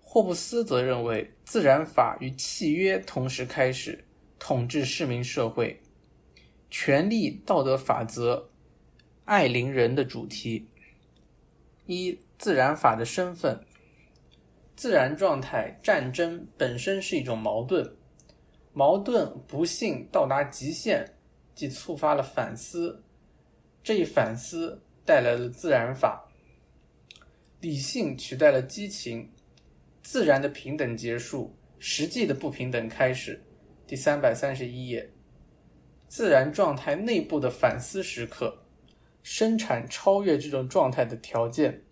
[0.00, 4.04] 霍布斯则认为，自然法与契约同时开始，
[4.38, 5.82] 统治市民社会，
[6.70, 8.50] 权力道德法则，
[9.24, 10.68] 爱邻人的主题。
[11.86, 13.60] 一、自然法的身份。
[14.74, 17.96] 自然状态战争本身是一种矛盾，
[18.74, 21.02] 矛盾不幸到达极限，
[21.54, 23.02] 即触发了反思，
[23.82, 26.28] 这一反思带来了自然法，
[27.60, 29.32] 理性取代了激情，
[30.02, 33.42] 自然的平等结束，实际的不平等开始。
[33.86, 35.10] 第三百三十一页，
[36.08, 38.58] 自然状态内部的反思时刻，
[39.22, 41.82] 生产超越这种状态的条件，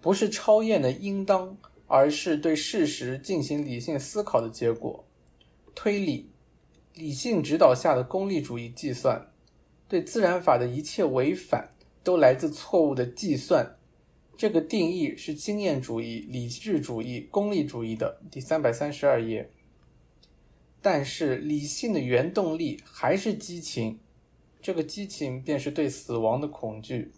[0.00, 5.04] 不是超验的应当，而是对事实进行理性思考的结果。
[5.74, 6.30] 推理，
[6.94, 9.30] 理性指导下的功利主义计算，
[9.88, 11.68] 对自然法的一切违反
[12.02, 13.76] 都来自错误的计算。
[14.36, 18.20] 这个定义是经验主义、理智主义、功利主义的。
[18.30, 19.48] 第三百三十二页。
[20.84, 23.98] 但是理性的原动力还是激情，
[24.60, 27.10] 这个激情便是对死亡的恐惧。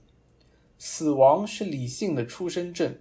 [0.78, 2.96] 死亡是理性的出生证。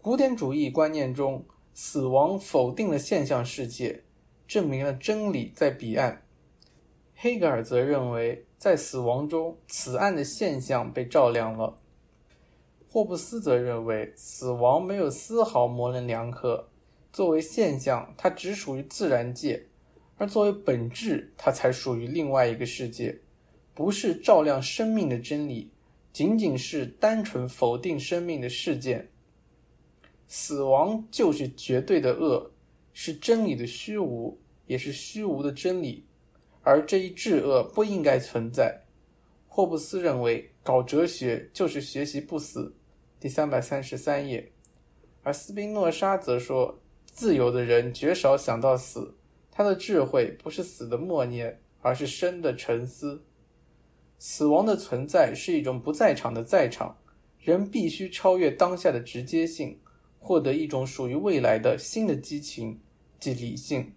[0.00, 4.04] 古典主义观念中，死亡否定了现象世界，
[4.46, 6.22] 证明了真理在彼岸。
[7.16, 11.76] 黑格尔则认为，在死亡中，此岸的现象被照亮了。
[12.88, 16.69] 霍布斯则认为，死亡没有丝毫模棱两可。
[17.12, 19.60] 作为现象，它只属于自然界；
[20.16, 23.18] 而作为本质，它才属于另外一个世界，
[23.74, 25.70] 不是照亮生命的真理，
[26.12, 29.08] 仅仅是单纯否定生命的事件。
[30.28, 32.52] 死亡就是绝对的恶，
[32.92, 36.04] 是真理的虚无，也是虚无的真理，
[36.62, 38.80] 而这一至恶不应该存在。
[39.48, 42.72] 霍布斯认为，搞哲学就是学习不死。
[43.18, 44.52] 第三百三十三页，
[45.24, 46.79] 而斯宾诺莎则说。
[47.20, 49.14] 自由的人绝少想到死，
[49.50, 53.22] 他的智慧不是死的默念，而是生的沉思。
[54.18, 56.96] 死亡的存在是一种不在场的在场，
[57.38, 59.78] 人必须超越当下的直接性，
[60.18, 62.80] 获得一种属于未来的新的激情，
[63.18, 63.92] 即理性。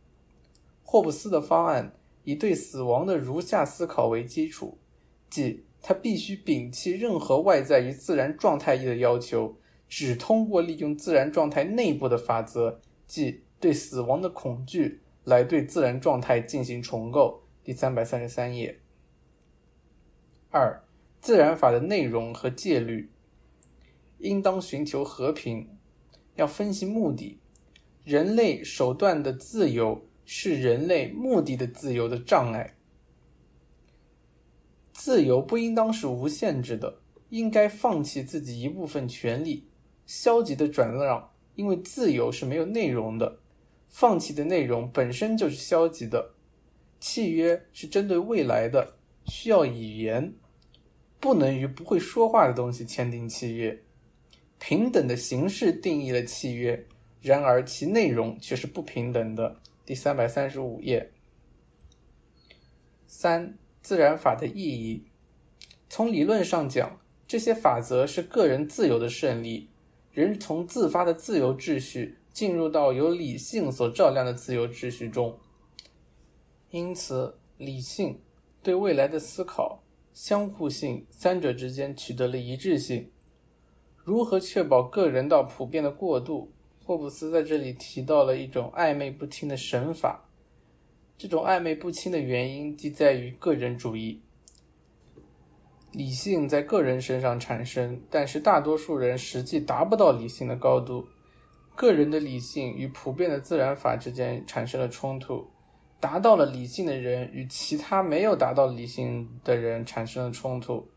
[0.83, 4.77] 霍布斯的方案以对死亡的如下思考为基础，
[5.29, 9.55] 即他必须摒弃任何外在于自然状态一的要求，
[9.87, 12.81] 只通过利用自然状态内部的法则。
[13.13, 17.43] 即对死亡的恐惧，来对自然状态进行重构。
[17.63, 18.79] 第三百三十三页。
[20.49, 20.83] 二、
[21.21, 23.11] 自然法的内容和戒律，
[24.17, 25.77] 应当寻求和平。
[26.37, 27.39] 要分析目的，
[28.03, 32.75] 人类手段的自由是人类目的的自由的障碍。
[34.91, 36.99] 自由不应当是无限制的，
[37.29, 39.67] 应该放弃自己一部分权利，
[40.07, 41.29] 消极的转让。
[41.55, 43.39] 因为自由是没有内容的，
[43.89, 46.33] 放弃的内容本身就是消极的。
[46.99, 50.33] 契约是针对未来的，需要语言，
[51.19, 53.77] 不能与不会说话的东西签订契约。
[54.57, 56.85] 平等的形式定义了契约，
[57.21, 59.57] 然而其内容却是不平等的。
[59.85, 61.11] 第三百三十五页。
[63.05, 65.03] 三、自然法的意义。
[65.89, 69.69] 从理论上讲，这些法则是个人自由的胜利。
[70.13, 75.39] 人从自发的自由秩序进入到由理性所照亮的自由秩序中，
[76.69, 78.19] 因此理性
[78.61, 79.81] 对未来的思考、
[80.13, 83.09] 相互性三者之间取得了一致性。
[84.03, 86.51] 如何确保个人到普遍的过渡？
[86.85, 90.29] 霍布斯在这里提到了一种暧昧不清的神法，
[91.17, 94.21] 这种暧昧不清的原因即在于个人主义。
[95.93, 101.07] 理性在个人身上产生，但是大多数人实际达不到理性的高度。
[101.75, 105.47] 个人的理性与普遍的自然法之间产生了冲突，
[105.99, 110.87] 达到了理性的人与其他没有达到理性的人产生了冲突。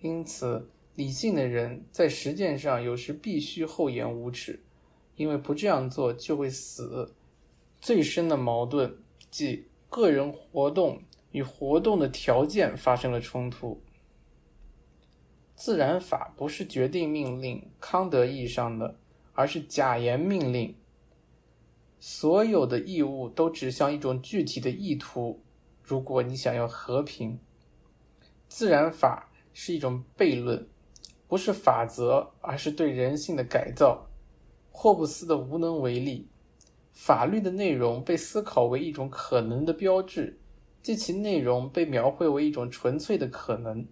[0.00, 4.62] 因此，理性的人在实践上有时必须厚颜无耻，
[5.16, 7.14] 因为不这样做就会死。
[7.80, 8.94] 最深的矛盾
[9.30, 11.00] 即个人活动
[11.30, 13.80] 与活动的条件发生了冲突。
[15.58, 18.94] 自然法不是决定命令，康德意义上的，
[19.32, 20.72] 而是假言命令。
[21.98, 25.42] 所有的义务都指向一种具体的意图。
[25.82, 27.40] 如果你想要和平，
[28.46, 30.64] 自然法是一种悖论，
[31.26, 34.06] 不是法则，而是对人性的改造。
[34.70, 36.28] 霍布斯的无能为力，
[36.92, 40.38] 法律的内容被思考为一种可能的标志，
[40.84, 43.84] 即其内容被描绘为一种纯粹的可能。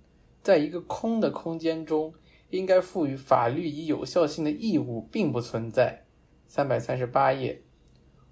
[0.47, 2.15] 在一个空的空间中，
[2.51, 6.05] 应该赋予法律以有效性的义务并不存在。
[6.47, 7.61] 三百三十八页，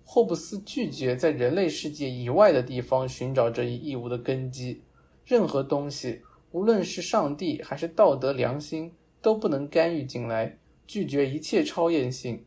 [0.05, 4.81] 霍布斯拒绝在人类世界以外的地方寻找这一义务的根基。
[5.25, 10.57] 任何东西，无论是上帝还是道德良心，都不能干预进来，
[10.87, 12.45] 拒绝一切超验性。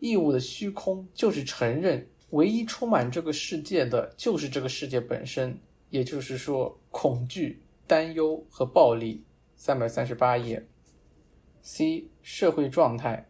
[0.00, 5.56] 义务的虚空就是承认，唯一充满这个世界的就是这个世界本身，
[5.90, 9.26] 也就是说，恐惧、担忧和暴力。
[9.56, 10.64] 三百三十八页。
[11.60, 13.28] C 社会状态。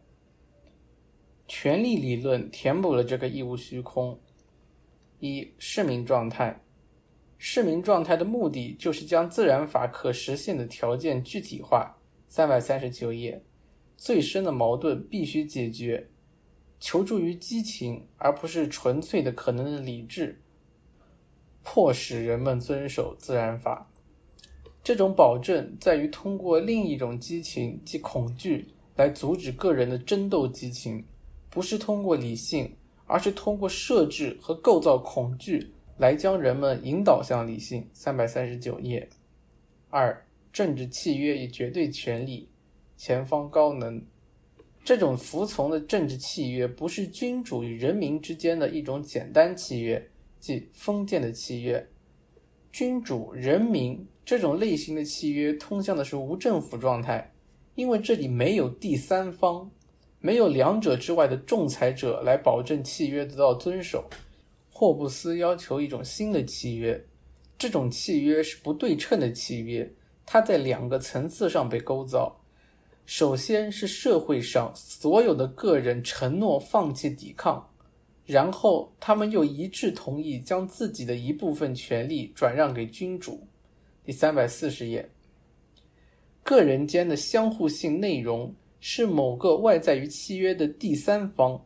[1.47, 4.21] 权力理论填补了这个义务虚空。
[5.17, 6.61] 一市民状态，
[7.39, 11.97] 市民状态的目的就是将自然法可实现的条件具体化。
[12.29, 13.43] 三百三十九页，
[13.97, 16.07] 最深的矛盾必须解决，
[16.79, 20.39] 求助于激情而不是纯粹的可能的理智，
[21.63, 23.90] 迫使人们遵守自然法。
[24.83, 31.03] 这种保证在于通过另一种激情，即恐惧，来阻止个人的争斗激情。
[31.49, 32.73] 不是通过理性，
[33.05, 37.85] 而是通过设置和构造恐惧来将人们引导向理性。
[37.93, 39.07] 三百三十九页。
[39.89, 42.47] 二、政治契约与绝对权力，
[42.95, 44.01] 前方高能。
[44.83, 50.09] 这种服从的政治契约不是君主与人民之间的一种简单契约，
[50.39, 51.85] 即封建的契约。
[52.71, 57.33] 君主、人民这种类型的契约通向的是无政府状态，
[57.75, 59.69] 因为这里没有第三方。
[60.23, 64.07] 没有两者之外的仲裁者来保证契约得到遵守。
[64.69, 67.03] 霍布斯要求一种新的契约，
[67.57, 69.91] 这种契约是不对称的契约，
[70.23, 72.39] 它在两个层次上被构造。
[73.07, 77.71] 首先是社会上所有的个人承诺放弃抵抗，
[78.23, 83.47] 然后他们又一致同意将自己的一部分权利转让给君主。
[84.03, 85.09] 第三百四十页，
[86.43, 88.55] 个人间的相互性内容。
[88.83, 91.63] 是某个外在于契约的第三方，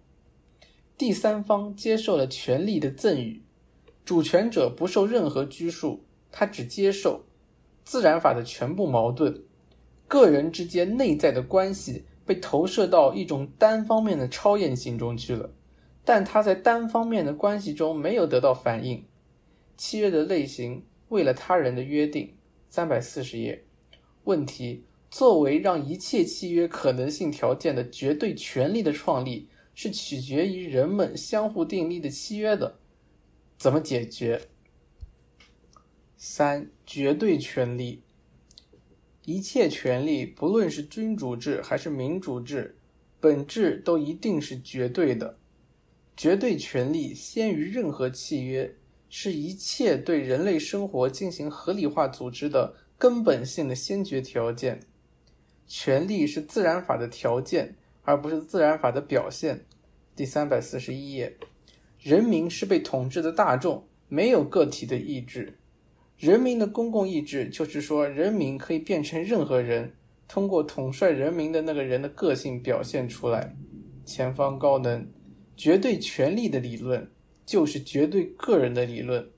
[0.97, 3.41] 第三方接受了权利的赠与，
[4.03, 7.23] 主权者不受任何拘束，他只接受。
[7.85, 9.41] 自然法的全部矛盾，
[10.09, 15.49] 个人之间内在的关系被投射到一种单方面的超验性中去了，
[16.03, 19.01] 但他在单方面的关系中没有得到反应。
[19.77, 22.35] 契约的类型为了他人的约定，
[22.69, 23.63] 三百四十页，
[24.23, 24.83] 问题。
[25.11, 32.79] 作为让一切契约可能性条件的绝对权利的创立，是取决于人们相互订立的契约的。
[33.57, 34.41] 怎么解决？
[36.17, 38.03] 三、绝对权利。
[39.23, 42.77] 一切权利，不论是君主制还是民主制，
[43.21, 45.39] 本质都一定是绝对的。
[46.17, 48.75] 绝对权利先于任何契约，
[49.17, 54.77] 是一切对人类生活进行合理化组织的根本性的先决条件。
[55.65, 59.57] 权力是自然法的条件，而不是自然法的表现。
[60.17, 61.33] 第三百四十一页，
[61.97, 65.57] 人民是被统治的大众，没有个体的意志。
[66.17, 69.89] 人民的公共意志就是说，人民可以变成任何人，
[70.27, 73.55] 通过统帅人民的那个人的个性表现出来。
[74.03, 75.07] 前方高能，
[75.55, 77.09] 绝对权力的理论
[77.45, 79.29] 就是绝对个人的理论。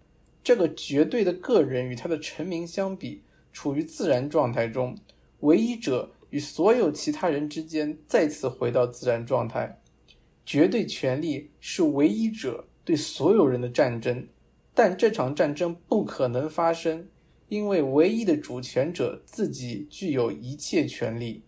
[0.44, 4.98] 这个绝对的个人与他的臣民相比，处于自然状态中，
[5.42, 6.12] 唯一者。
[6.30, 9.80] 与所有其他人之间再次回到自然状态，
[10.46, 14.28] 绝对权力是唯一者对所有人的战争，
[14.74, 17.08] 但这场战争不可能发生，
[17.48, 21.44] 因为唯一的主权者自己具有一切权利。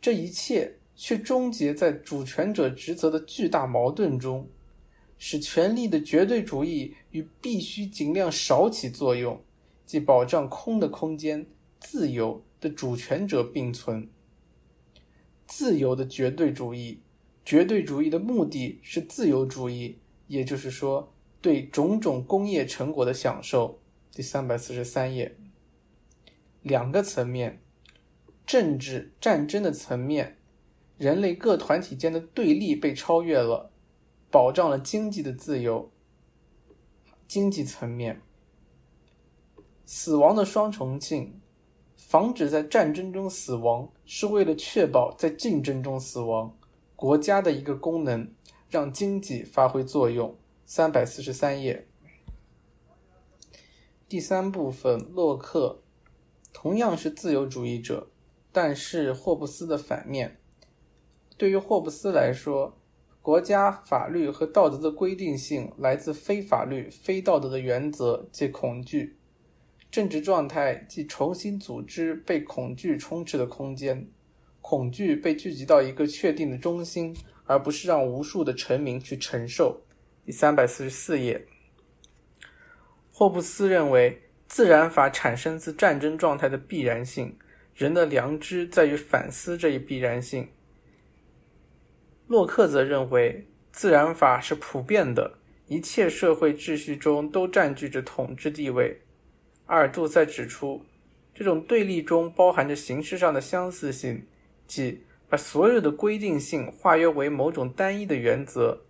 [0.00, 4.48] 这一切却终结在主权者职责的巨大矛盾中，
[5.26, 9.42] 使权力的绝对主义与必须尽量少起作用，
[9.86, 11.46] 即保障空的空间
[11.80, 12.44] 自由。
[12.60, 14.08] 的主权者并存，
[15.46, 17.00] 自由的绝对主义，
[17.44, 21.12] 绝对主义的目的是自由主义，也就是说，
[21.42, 23.80] 对种种工业成果的享受。
[24.10, 25.36] 第三百四十三页，
[26.62, 27.60] 两个层面，
[28.46, 30.38] 政治战争的层面，
[30.96, 33.70] 人类各团体间的对立被超越了，
[34.34, 35.92] 保障了经济的自由。
[37.28, 38.20] 经济层面，
[39.86, 41.40] 死亡的双重性。
[41.96, 46.58] 防止在战争中死亡，是为了确保在竞争中死亡。
[46.96, 48.34] 国家的一个功能，
[48.68, 50.36] 让经济发挥作用。
[50.66, 51.86] 三百四十三页，
[54.08, 55.80] 第三部分，洛克
[56.52, 58.08] 同样是自由主义者，
[58.50, 60.40] 但是霍布斯的反面。
[61.36, 62.76] 对于霍布斯来说，
[63.24, 69.16] 国家法律和道德的规定性来自非法律、非道德的原则，即恐惧。
[69.90, 74.06] 政治状态即重新组织被恐惧充斥的空间，
[74.60, 77.16] 恐惧被聚集到一个确定的中心，
[77.46, 79.80] 而不是让无数的臣民去承受。
[80.26, 81.46] 第三百四十四页。
[83.10, 87.34] 霍布斯认为，自然法产生自战争状态的必然性，
[87.74, 90.46] 人的良知在于反思这一必然性。
[92.26, 99.00] 洛克则认为，自然法是普遍的，一切社会秩序中都占据着统治地位。
[99.66, 100.82] 阿尔杜塞指出，
[101.34, 104.26] 这种对立中包含着形式上的相似性，
[104.66, 108.80] 即把所有的规定性化约为某种单一的原则。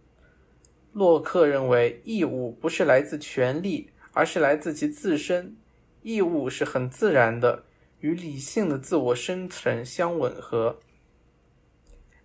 [0.92, 5.56] 洛克认为，义务不是来自权利，而是来自其自身。
[6.02, 7.64] 义务是很自然的，
[8.00, 10.78] 与理性的自我生存相吻合。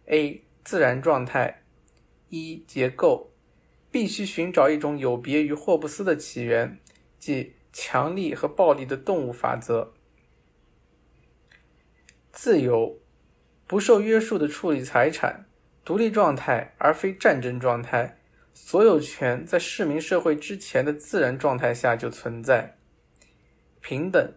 [0.06, 1.64] A 自然状态
[2.30, 3.32] 一结构
[3.90, 6.78] 必须寻找一种有别于霍布斯的起源，
[7.18, 9.92] 即强力和暴力的动物法则。
[12.32, 13.00] 自由
[13.66, 15.48] 不受约束的处理财产，
[15.84, 18.20] 独立状态而非战争状态。
[18.54, 22.78] 所有权在市民社会之前的自然状态下就存在。
[23.82, 24.32] 平等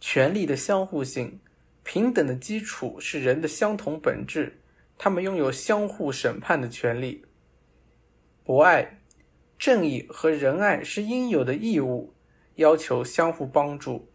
[0.00, 1.40] 权利的相互性，
[1.82, 4.60] 平等的基础是人的相同本质。
[4.96, 7.24] 他们拥有相互审判的权利。
[8.42, 9.02] 博爱、
[9.58, 12.14] 正义和仁爱是应有的义务，
[12.56, 14.08] 要求相互帮助。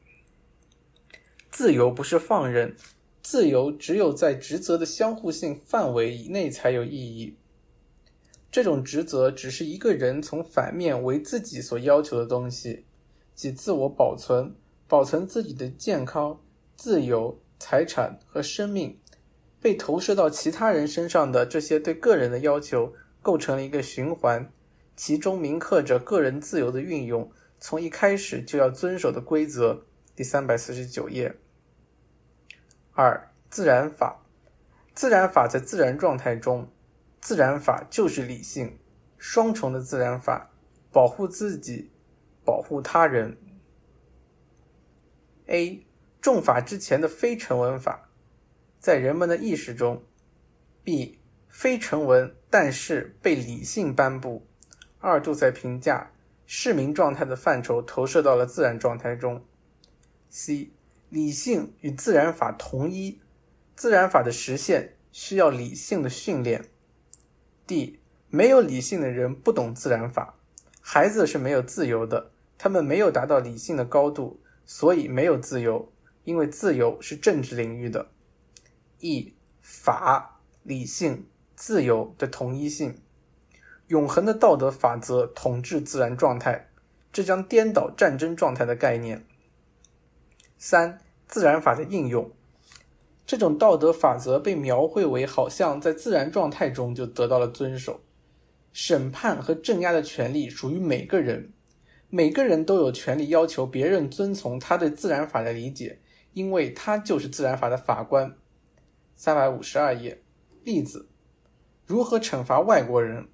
[1.49, 2.75] 自由不是放任，
[3.21, 7.38] 自由只有在职责的相互性范围以内才有意义。
[8.51, 12.86] 这种职责只是一个人从反面为自己所要求的东西，
[13.36, 14.55] 即自我保存、
[14.88, 16.39] 保存自己的健康、
[16.75, 18.99] 自由、财产和生命。
[19.62, 24.51] 被投射到其他人身上的这些对个人的要求，构成了一个循环，
[24.95, 29.86] 其中铭刻着个人自由的运用从一开始就要遵守的规则。
[30.16, 31.36] 第三百四十九页。
[32.93, 34.26] 二、自然法，
[34.93, 36.70] 自然法在自然状态中，
[37.22, 38.78] 自然法就是理性，
[39.18, 40.51] 双重的自然法，
[40.91, 41.91] 保护自己，
[42.43, 43.38] 保护他人。
[45.45, 45.86] A.
[46.22, 48.09] 重法之前的非成文法。
[48.80, 50.03] 在人们的意识中
[50.84, 51.19] ，b
[51.49, 54.47] 非成文，但是被理性颁布。
[54.99, 56.11] 二度在评价
[56.45, 59.43] 市民状态的范畴投射到了自然状态中。
[60.30, 60.71] c
[61.09, 63.19] 理性与自然法同一，
[63.75, 66.65] 自然法的实现需要理性的训练。
[67.67, 67.99] d
[68.30, 70.36] 没有理性的人不懂自然法。
[70.80, 75.91] 孩子是没有自由的，他们没有达到理性的高度，所以没有自由，
[76.23, 78.07] 因为自由是政治领域的。
[79.01, 82.97] E 法理性自由的同一性，
[83.87, 86.69] 永恒的道德法则统治自然状态，
[87.13, 89.25] 这将颠倒战争状态的概念。
[90.57, 92.29] 三自然法的应用，
[93.25, 98.01] 这种道德法则被描绘为好像在自然状态中就得到了遵守。
[98.73, 101.53] 审判和镇压的权利属于每个人，
[102.09, 105.99] 每个人都有权利要求别人遵从他对自然法的理解，
[106.33, 108.35] 因为他就是自然法的法官。
[109.22, 110.24] 三百五十二页，
[110.63, 111.09] 例子：
[111.86, 113.28] 如何惩罚外国人？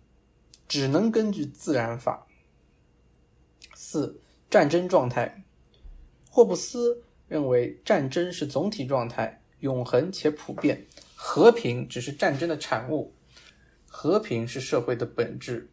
[0.68, 2.26] 只能根据自然法。
[3.76, 4.20] 四、
[4.50, 5.44] 战争状态。
[6.28, 10.76] 霍布斯认为，战争是总体状态，永恒且普遍；
[11.14, 13.14] 和平只是战争的产物。
[13.86, 15.70] 和平是社会的本质。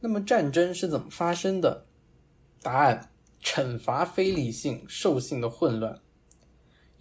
[0.00, 1.86] 那么，战争是怎么发生的？
[2.60, 6.01] 答案：惩罚非理性、兽性的混乱。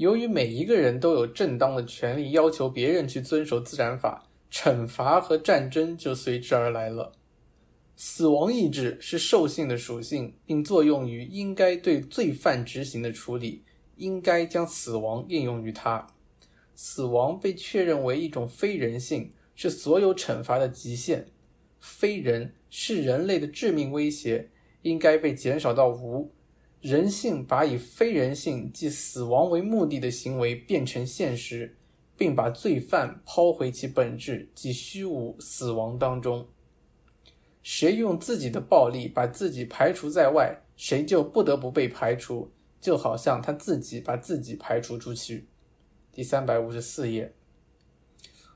[0.01, 7.11] 由于每一个人都有正当的权利要求别人去遵守自然法，惩罚和战争就随之而来了。
[7.95, 13.63] 死亡意志是兽性的属性，并作用于应该对罪犯执行的处理，
[13.97, 16.07] 应该将死亡应用于它。
[16.73, 21.27] 死亡被确认为一种非人性，是所有惩罚的极限。
[21.79, 24.49] 非人是人类的致命威胁，
[24.81, 26.31] 应该被减少到无。
[26.81, 31.77] 人性把以非人性即死亡为目的的行为变成现实，
[32.17, 36.47] 并把罪犯抛回其本质即虚无死亡当中。
[37.61, 45.47] 谁用自己的暴力把自己排除在外，谁就不得不被排除，就好像他自己把自己排除出去。
[46.11, 47.31] 第三百五十四页，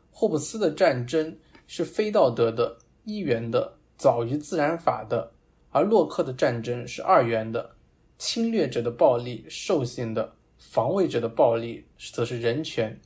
[0.09, 5.31] 霍布斯的战争是非道德的、一元的、早于自然法的，
[5.69, 7.74] 而洛克的战争是二元的。
[8.17, 12.99] 侵略者的暴力，兽性的；防卫者的暴力，则是人权。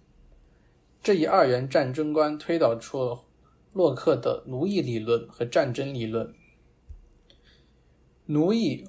[1.02, 3.24] 这一二元战争观推导出了
[3.74, 6.34] 洛克的奴役理论和战争理论。
[8.26, 8.86] 奴役，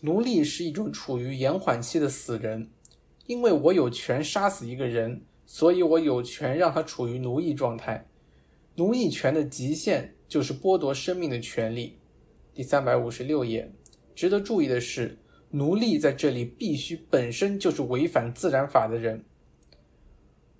[0.00, 2.70] 奴隶是一种处于延缓期的死人，
[3.26, 8.06] 因为我有权杀死一个人，所以我有权让他处于奴役状态。
[8.74, 11.98] 奴役权的极限就是剥夺生命的权利。
[12.52, 13.72] 第三百五十六页，
[14.14, 15.18] 值得注意的是，
[15.50, 19.24] 奴隶在这里必须本身就是违反自然法的人。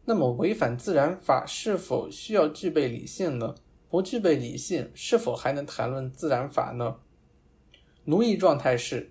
[0.04, 3.54] 那么，违反自然法是否需要具备理性呢？
[3.88, 6.96] 不具备理性，是否还能谈论自然法呢？
[8.04, 9.10] 奴役状态是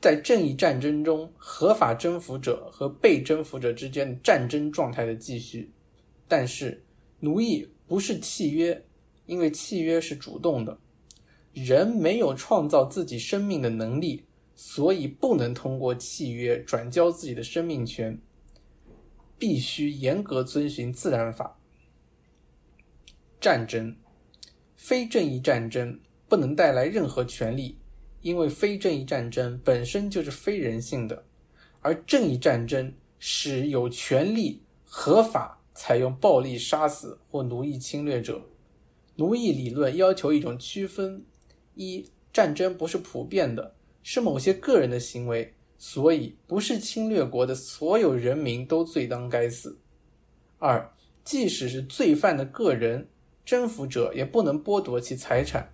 [0.00, 5.72] 在正义战争中，合法征服者和被征服者之间战争状态的继续。
[6.28, 6.84] 但是，
[7.20, 8.84] 奴役不是契约，
[9.26, 10.76] 因为契约是主动的。
[11.64, 18.20] 人没有创造自己生命的能力，所以不能通过契约转交自己的生命权。
[19.38, 21.58] 必须严格遵循自然法。
[23.38, 23.94] 战争，
[24.76, 27.76] 非正义战争不能带来任何权利，
[28.22, 31.24] 因为非正义战争本身就是非人性的，
[31.82, 38.42] 而正义战争使有权利合法采用暴力杀死或奴役侵略者。
[39.16, 41.22] 奴役理论要求一种区分：
[41.76, 45.52] 一，战争不是普遍的，是某些个人的行为。
[45.78, 49.78] 所以，不是侵略国的所有人民都罪当该死。
[50.58, 50.90] 二，
[51.22, 53.06] 即使是罪犯的个人，
[53.44, 55.70] 征服者也不能剥夺其财产，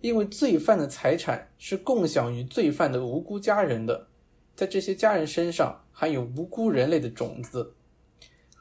[0.00, 4.06] 因为罪犯的财产是共享于罪犯的无辜家人的，
[4.54, 7.74] 在这些家人身上含有无辜人类的种子。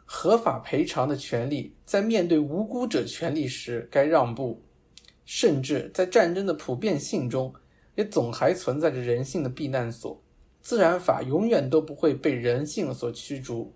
[0.05, 4.59] 合法赔偿的权利，在面对无辜者权利时该让步，
[5.31, 7.53] 甚至在战争的普遍性中，
[7.93, 10.19] 也总还存在着人性的避难所。
[10.59, 13.71] 自然法永远都不会被人性所驱逐，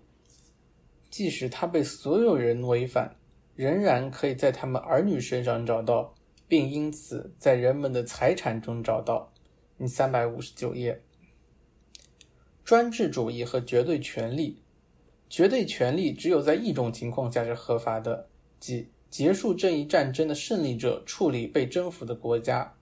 [1.08, 3.14] 即使它被所有人违反，
[3.54, 6.12] 仍然可以在他们儿女身上找到，
[6.48, 9.32] 并因此在人们的财产中找到。
[9.78, 11.00] 第三百五十九页，
[12.64, 14.60] 专制主义和绝对权利，
[15.30, 18.28] 绝对权利只有在一种情况下是合法的，
[18.58, 22.74] 即结束正义战争的胜利者处理被征服的国家，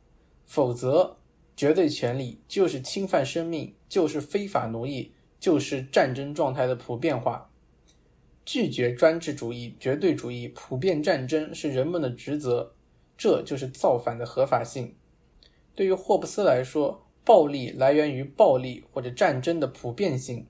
[0.46, 1.18] 否则。
[1.54, 7.50] 绝对权利就是侵犯生命，就是非法奴役，就是战争状态的普遍化。
[8.46, 12.72] 拒绝专制主义、绝对主义、普遍战争是人们的职责，
[13.18, 14.94] 这就是造反的合法性。
[15.74, 20.46] 对于霍布斯来说，暴力来源于暴力或者战争的普遍性。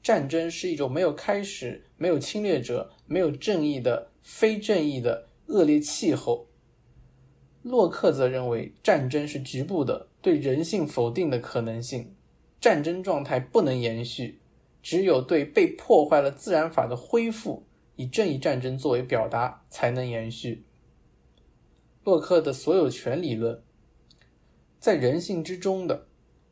[0.00, 6.48] 战争是一种没有开始、没有侵略者、没有正义的非正义的恶劣气候。
[7.62, 10.08] 洛克则认为，战争是局部的。
[10.20, 12.12] 对人性否定的可能性，
[12.60, 14.40] 战争状态不能延续，
[14.82, 17.62] 只有对被破坏了自然法的恢复，
[17.94, 20.64] 以正义战争作为表达，才能延续。
[22.02, 23.62] 洛克的所有权理论，
[24.80, 26.08] 在人性之中的，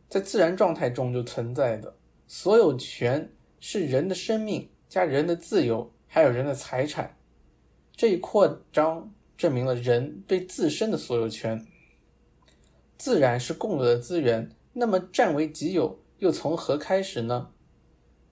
[0.09, 1.97] 在自然状态中就存在的
[2.29, 7.17] 所有权，是人的生命加人的自由，还有人的财产。
[7.97, 11.65] 这一扩张证明了人对自身的所有权。
[12.97, 17.51] 自然是共有的资源，那么占为己有又从何开始呢？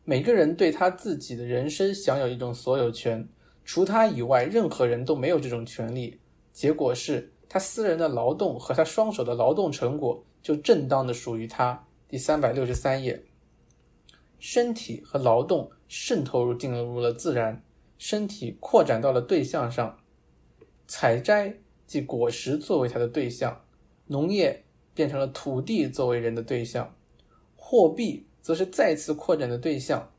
[0.04, 3.28] 每个人对他自己的人生享有一种所有权，
[3.64, 6.18] 除他以外，任何人都没有这种权利。
[6.52, 11.86] 结果是他私人的劳动和他双手的劳动成果就正当的属于他。
[12.08, 13.22] 第三百六十三页，
[14.38, 17.62] 身体和劳动渗透入进入了自然，
[18.04, 19.96] 身体扩展到了对象上，
[20.88, 23.64] 采摘即果实作为它的对象。
[24.08, 26.96] 农业变成了土地作为人的对象，
[27.54, 30.12] 货币则是再次扩展的对象。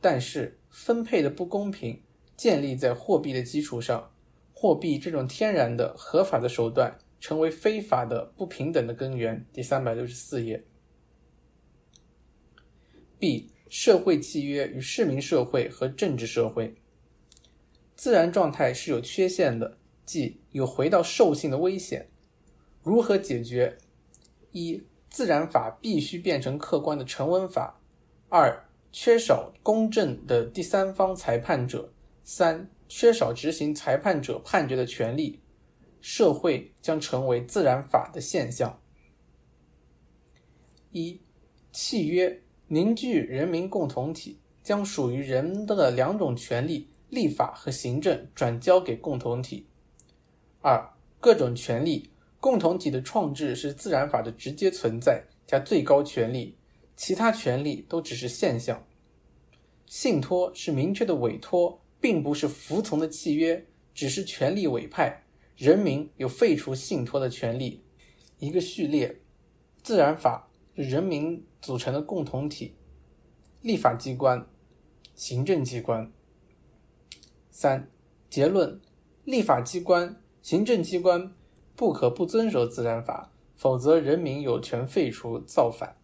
[0.00, 2.02] 但是分配的不公平
[2.36, 4.12] 建立在货币的基础上，
[4.52, 9.46] 货币这种天然的合法的手段成为非法的不平等的根源。
[9.52, 10.64] 第三百六十四页。
[13.20, 16.74] B 社会契约与市民社会和政治社会，
[17.96, 22.06] 自然状态是有缺陷的，即有回到兽性的危险。
[22.82, 23.78] 如何解决？
[24.50, 27.80] 一、自然法必须变成客观的成文法；
[28.28, 28.62] 二、
[28.92, 31.88] 缺少公正的第三方裁判者；
[32.22, 35.40] 三、缺少执行裁判者判决的权利，
[36.02, 38.78] 社会将成为自然法的现象。
[40.90, 41.18] 一、
[41.72, 49.66] 契约凝聚人民共同体，将属于人的两种权利——立法和行政——转交给共同体。
[50.60, 50.88] 二、
[51.20, 52.08] 各种权利。
[52.40, 56.56] 共同体的创制是自然法的直接存在加最高权力，
[56.96, 58.84] 其他权利都只是现象。
[59.86, 65.22] 信托是明确的委托，并不是服从的契约，只是权力委派。
[65.56, 67.80] 人民有废除信托的权利。
[68.40, 69.20] 一个序列：
[69.84, 72.74] 自然法人民组成的共同体，
[73.60, 74.46] 立法机关、
[75.14, 76.10] 行政机关。
[77.50, 77.90] 三
[78.30, 78.80] 结论：
[79.24, 81.34] 立法机关、行政机关
[81.76, 85.94] 不可不遵守自然法，否则人民有权废除造反。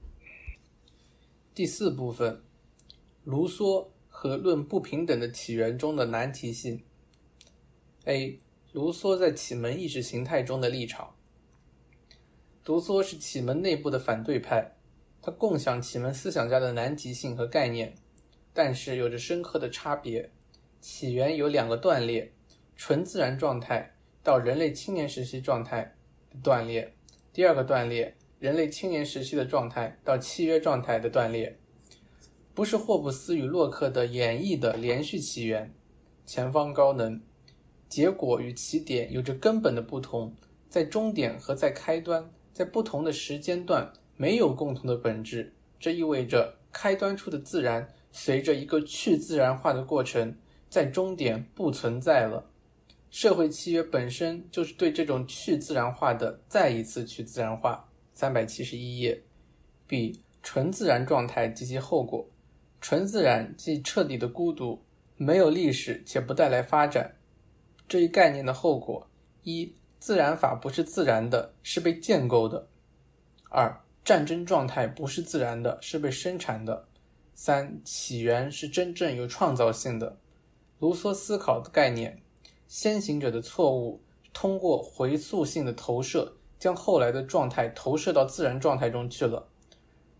[1.54, 2.42] 第四部分，
[3.24, 6.82] 卢梭和论不平等的起源中的难题性。
[8.04, 8.38] A.
[8.72, 11.14] 卢梭在启蒙意识形态中的立场。
[12.68, 14.76] 卢梭是启蒙内部的反对派，
[15.22, 17.94] 他共享启蒙思想家的南极性和概念，
[18.52, 20.30] 但是有着深刻的差别。
[20.78, 22.30] 起源有两个断裂：
[22.76, 25.96] 纯自然状态到人类青年时期状态
[26.30, 26.94] 的断裂。
[27.32, 28.14] 第二个断裂。
[28.38, 31.58] 人类青年时期的状态到契约状态的断裂，
[32.54, 35.74] 不是霍布斯与洛克的演绎的连续起源，
[36.24, 37.20] 前方高能，
[37.88, 40.36] 结果与起点有着根本的不同，
[40.68, 50.34] 在终点和在开端，在不同的时间段没有共同的本质，这意味着开端处的自然随着一个去自然化的过程，
[50.68, 52.44] 在终点不存在了。
[53.10, 57.88] 社会契约本身就是对这种去自然化的再一次去自然化。
[58.12, 59.22] 三百七十一页
[59.86, 62.28] ，B 纯自然状态及其后果。
[62.80, 64.82] 纯自然即彻底的孤独，
[65.16, 67.14] 没有历史且不带来发展。
[67.86, 69.08] 这一概念的后果：
[69.44, 69.72] 一、
[70.08, 72.66] 自然法不是自然的，是被建构的；
[73.50, 76.86] 二、战争状态不是自然的，是被生产的；
[77.34, 80.16] 三、起源是真正有创造性的。
[80.78, 82.22] 卢梭思考的概念：
[82.66, 84.02] 先行者的错误，
[84.32, 86.38] 通过回溯性的投射。
[86.58, 89.46] 将后来的状态投射到自然状态中去了。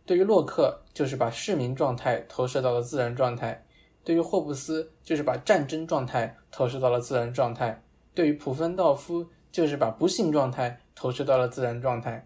[0.05, 3.65] 对于洛克，就是把市民状态投射到了自然状态；
[4.05, 7.81] 对于霍布斯，就是把战争状态投射到了自然状态；
[8.13, 9.27] 对于普芬道夫，
[9.59, 12.25] 就是把不幸状态投射到了自然状态。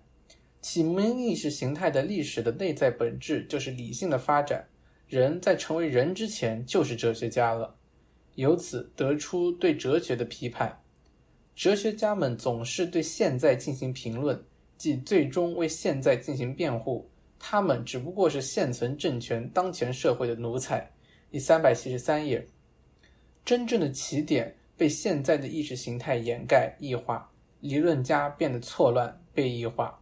[0.60, 4.62] 启蒙意识形态的历史的内在本质就是理性的发展。
[5.08, 7.74] 人在成为人之前就是哲学家了，
[8.34, 10.78] 由此得出对哲学的批判。
[11.56, 14.44] 哲学家们总是对现在进行评论，
[14.76, 17.08] 即最终为现在进行辩护。
[17.38, 20.86] 他们只不过是现存政权、当前社会的奴才。
[21.30, 22.46] 第三百七十三页，
[23.42, 29.98] 真正的起点被现在的意识形态掩盖、异化，理论家变得错乱、被异化。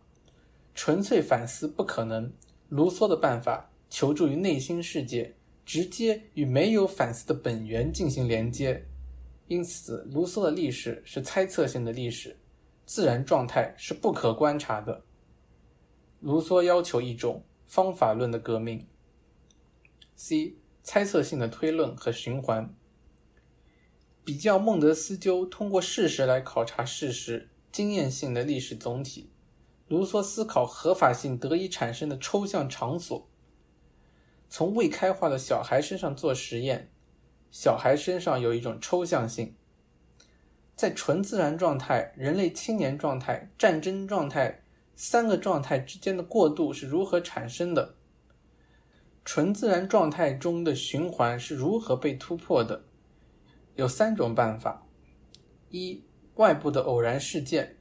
[0.74, 2.32] 纯粹反思不可能。
[2.68, 5.34] 卢梭的办法求助于内心世界，
[5.66, 8.80] 直接与没有反思的本源进行连接。
[9.48, 12.38] 因此，卢梭的历史是猜测性的历史，
[12.86, 15.02] 自然状态是不可观察的。
[16.20, 18.86] 卢梭要求一种方法论的革命。
[20.14, 20.54] C.
[20.82, 22.72] 猜测性的推论和循环。
[24.24, 29.30] 比较孟德斯鸠通过事实来考察事实，经验性的历史总体。
[29.88, 33.28] 卢梭思考合法性得以产生的抽象场所，
[34.48, 36.90] 从未开化的小孩身上做实验。
[37.50, 39.56] 小孩身上有一种抽象性，
[40.76, 44.62] 在纯自然状态、人类青年状态、战争状态
[44.94, 47.96] 三个状态之间的过渡是如何产生的？
[49.24, 52.84] 纯自然状态中的循环是如何被突破的？
[53.76, 54.86] 有三种办法：
[55.70, 56.04] 一、
[56.36, 57.76] 外部的偶然事件，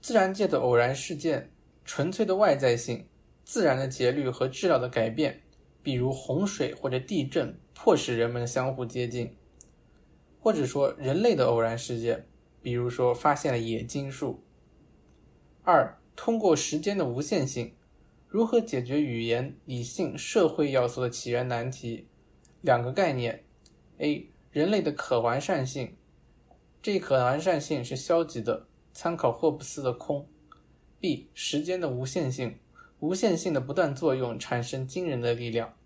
[0.00, 1.50] 自然界的偶然事件，
[1.84, 3.06] 纯粹的外在性，
[3.44, 5.42] 自然的节律和质量的改变，
[5.82, 7.58] 比如洪水或者地震。
[7.78, 9.36] 迫使人们相互接近，
[10.40, 12.26] 或者说人类的偶然事件，
[12.62, 14.42] 比如说发现了冶金术。
[15.62, 17.74] 二、通过时间的无限性，
[18.26, 22.08] 如何解决语言、理性、社会要素的起源难题？
[22.62, 23.44] 两个概念
[23.98, 24.30] ：A.
[24.56, 25.94] 人类的可完善性，
[26.80, 30.26] 这一可完善性是消极的，参考霍布斯的空
[30.98, 31.26] ；B.
[31.34, 32.58] 时间的无限性，
[33.00, 35.76] 无限性的不断作用产生惊人的力量。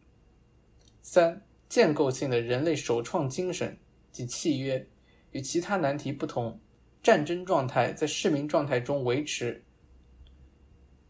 [1.02, 1.42] 三。
[1.68, 3.76] 建构性的人类首创精神
[4.12, 4.88] 及契约，
[5.32, 6.60] 与其他难题不同。
[7.02, 9.64] 战争状态在市民状态中维持。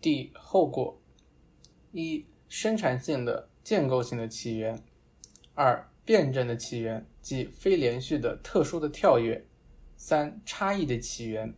[0.01, 0.99] D 后果：
[1.93, 4.77] 一、生产性的建构性的起源；
[5.55, 9.41] 二、辩证的起源，即非连续的特殊的跳跃；
[9.97, 11.55] 三、差异的起源。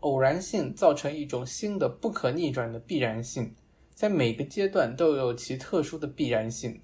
[0.00, 3.54] 偶然性造成一种新的不可逆转的必然性，
[3.94, 6.80] 在每个阶段都有其特殊的必然性。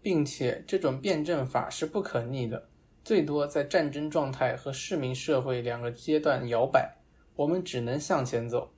[0.00, 2.68] 并且这种辩证法是不可逆的，
[3.02, 6.88] 最多在战争状态和市民社会两个阶段摇摆，
[7.34, 8.72] 我们只能向前走。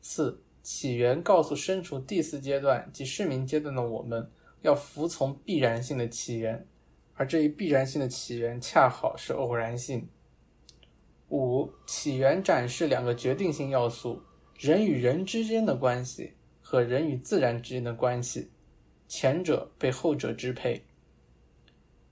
[0.00, 4.28] 四起源告诉身处第四阶段即市民阶段的我们，
[4.62, 6.66] 要服从必然性的起源，
[7.14, 10.08] 而这一必然性的起源恰好是偶然性。
[11.30, 14.22] 五起源展示两个决定性要素：
[14.58, 18.50] 人与人之间的关系和人与自然之间的关系。
[19.06, 20.86] 前者被后者支配。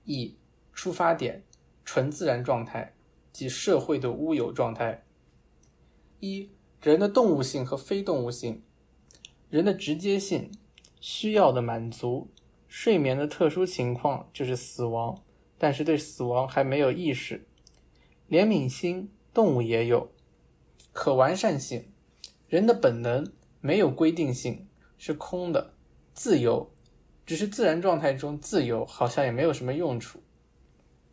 [0.05, 0.37] 一、
[0.73, 1.43] 出发点
[1.83, 2.93] 纯自然状态，
[3.31, 5.03] 即社会的乌有状态。
[6.19, 6.49] 一、
[6.81, 8.63] 人的动物性和非动物性，
[9.49, 10.51] 人的直接性，
[10.99, 12.29] 需要的满足，
[12.75, 15.21] 睡眠的特殊情况就是死亡，
[15.59, 17.45] 但是对死亡还没有意识。
[18.27, 20.09] 怜悯心，动物也有。
[20.91, 21.85] 可完善性，
[22.47, 24.67] 人的本能没有规定性，
[24.97, 25.75] 是空的，
[26.15, 26.67] 自由，
[27.27, 30.19] 只是自然状态中自由好像也没有什么用处。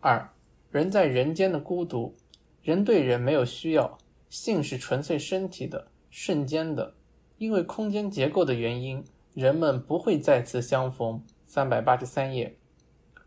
[0.00, 0.32] 二、
[0.70, 2.16] 人在人间的孤独，
[2.62, 3.98] 人对人没有需要，
[4.30, 6.94] 性是纯粹身体的、瞬间的，
[7.36, 9.04] 因为空间结构的原因，
[9.34, 11.22] 人们不会再次相逢。
[11.52, 12.56] 三百八十三页，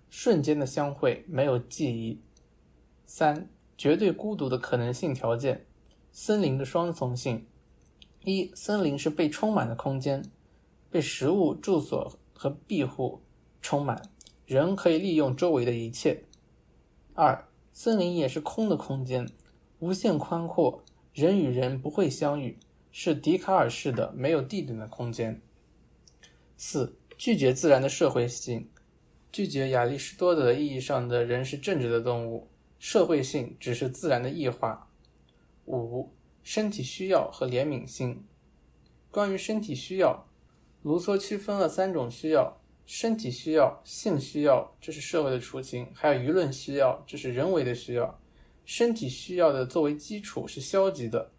[0.10, 2.22] 瞬间的相会没有记忆。
[3.06, 5.66] 三、绝对孤独的可能性条件。
[6.14, 7.46] 森林的双重性：
[8.24, 10.24] 一、森林是被充满的空间，
[10.90, 13.22] 被食物、住所和庇护
[13.62, 14.02] 充满，
[14.46, 16.24] 人可以利用周围的一切；
[17.14, 19.28] 二、森林也是空的空间，
[19.80, 20.82] 无限宽阔，
[21.14, 22.58] 人与人不会相遇，
[22.90, 25.42] 是笛卡尔式的没有地点的空间。
[26.56, 28.70] 四、拒绝自然的社会性，
[29.32, 32.50] 拒绝亚里士多德意义上的人是政治的动物，
[32.80, 34.90] 社会性只是自然的异化。
[35.66, 36.12] 五、
[36.44, 38.26] 身体需要和怜悯心。
[39.10, 40.26] 关于身体需要，
[40.82, 48.20] 卢梭区分了三种需要：身体需要、性需要，这是社会的雏形；还有舆论需要，这是人为的需要。
[48.66, 51.32] 身体需要的作为基础是消极的，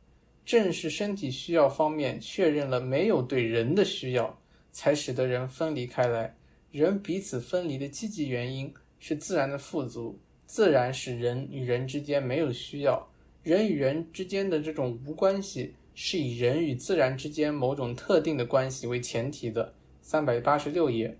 [0.44, 4.38] 正是身体需要方面确认了没有对人的需要，
[4.74, 6.36] 才使得人分离开来。
[6.72, 13.08] 人彼此分离的积极原因是自然的富足，自然使人与人之间没有需要。
[13.44, 19.72] 人与人之间的这种无关系，是以人与自然之间某种特定的关系为前提的。
[20.02, 21.16] 三百八十六页，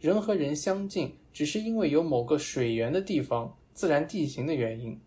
[0.00, 4.98] 人和人相近，只是因为有某个水源的地方、自然地形的原因。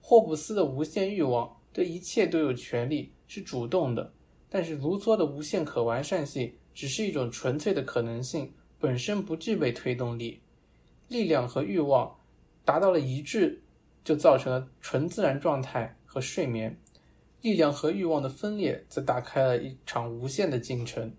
[0.00, 4.12] 霍布斯的无限欲望对一切都有权利，是主动的；
[4.48, 10.40] 但是卢梭的无限可完善性只是一种纯粹的可能性，本身不具备推动力。
[11.08, 12.10] 力量和欲望
[12.64, 13.60] 达到了一致，
[14.02, 15.94] 就造成了纯自然状态。
[16.06, 16.74] 和睡眠，
[17.42, 21.12] 力量和欲望的分裂，则打开了一场无限的进程。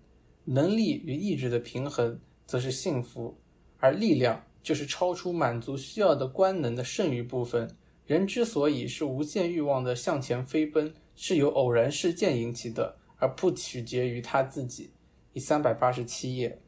[0.44, 3.32] 能力与意志的平衡，则是幸福，
[3.78, 7.70] 而力量就是超出满足需要的官能的剩余部分。
[8.04, 14.90] 人之所以是无限欲望的向前飞奔，是由偶然事件引起的，而不取决于他自己。
[15.32, 16.58] 第三百八十七页，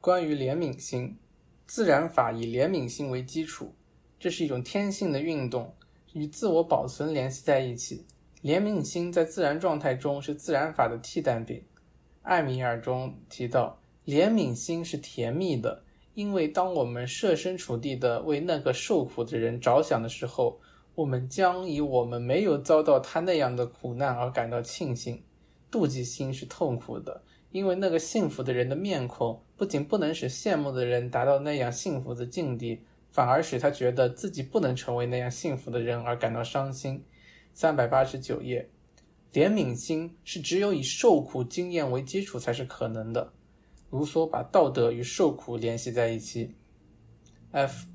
[0.00, 1.18] 关于怜悯心，
[1.66, 3.74] 自然法以怜悯心为基础，
[4.18, 5.74] 这是一种天性的运动。
[6.14, 8.06] 与自我保存联系在一起，
[8.42, 11.62] 怜悯心在自然状态中是自然法的替代品。
[12.22, 15.84] 艾米尔中提到，怜悯心是甜蜜的，
[16.14, 20.58] 因为当我们设身处地的为那个受苦的人着想的时候，
[20.94, 25.22] 我们将以我们没有遭到他那样的苦难而感到庆幸。
[25.76, 32.80] 妒忌心是痛苦的，因为那个幸福的人的面孔不仅不能使羡慕的人达到那样幸福的境地。
[33.08, 37.02] 反而使他觉得自己不能成为那样幸福的人而感到伤心。
[37.54, 38.68] 三百八十九页，
[39.32, 43.32] 怜悯心是只有以受苦经验为基础才是可能的。
[43.88, 46.54] 卢梭把道德与受苦联系在一起。
[47.52, 47.86] F，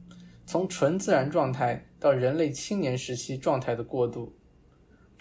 [0.48, 4.34] 从纯自然状态到人类青年时期状态的过渡。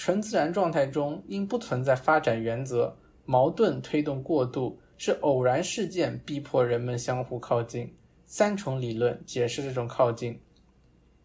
[0.01, 2.96] 纯自然状态中因不存在发展原则，
[3.26, 7.94] 矛盾推动过渡，是偶然事件逼迫人们相互靠近。
[8.24, 10.40] 三重理论解释这种靠近：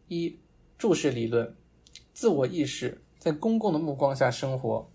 [0.10, 0.38] 一、
[0.78, 1.56] 注视理论，
[2.14, 4.86] 自我意识在公共的目光下生活；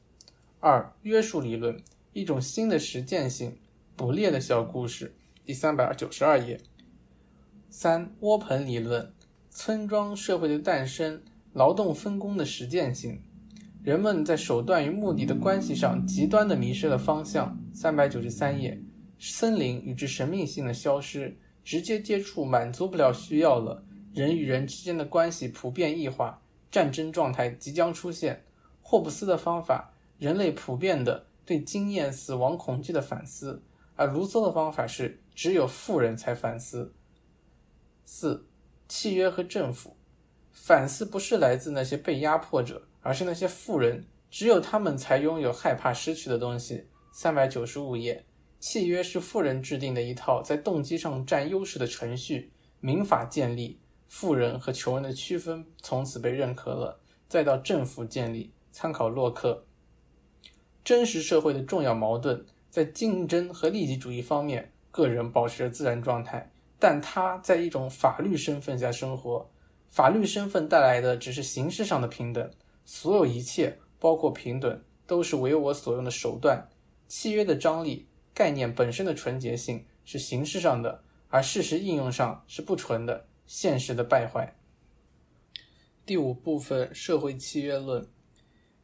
[0.58, 3.56] 二、约束理论，一种新的实践性，
[3.96, 5.14] 捕猎的小故事。
[5.46, 6.60] 第三百九十二页。
[7.70, 9.10] 三、窝棚理论，
[9.48, 11.22] 村庄社会的诞生，
[11.54, 13.22] 劳动分工的实践性，
[13.82, 17.58] 人们在手段与目的的关系上极端的迷失了方向。
[17.72, 18.80] 三百九十三页。
[19.18, 21.38] 森林与之神秘性的消失。
[21.62, 28.42] 直接接触满足不了需要了，人与人之间的关系普遍异化，战争状态即将出现。
[28.80, 33.62] 霍布斯的方法，人类普遍的对经验死亡恐惧的反思，
[33.94, 36.94] 而卢梭的方法是只有富人才反思。
[38.06, 38.48] 四、
[38.88, 39.94] 契约和政府，
[40.50, 46.86] 反思不是来自那些被压迫者，而是那些富人，只有他们才拥有害怕失去的东西。
[47.12, 48.24] 三百九十五页。
[48.61, 57.01] 契约是富人制定的一套在动机上占优势的程序，民法建立，富人和穷人的区分从此被认可了。
[57.26, 59.64] 再到政府建立，参考洛克。
[60.84, 69.48] 真实社会的重要矛盾在竞争和利己主义方面，个人保持着自然状态，但他在一种法律身份下生活。
[69.88, 72.51] 法律身份带来的只是形式上的平等，
[72.93, 76.68] 所有一切，包括平等，都是为我所用的手段。
[77.07, 84.57] 契约的张力，概念本身的纯洁性是形式上的，而事实应用上是不纯的，现实的败坏。
[86.05, 88.09] 第五部分：社会契约论。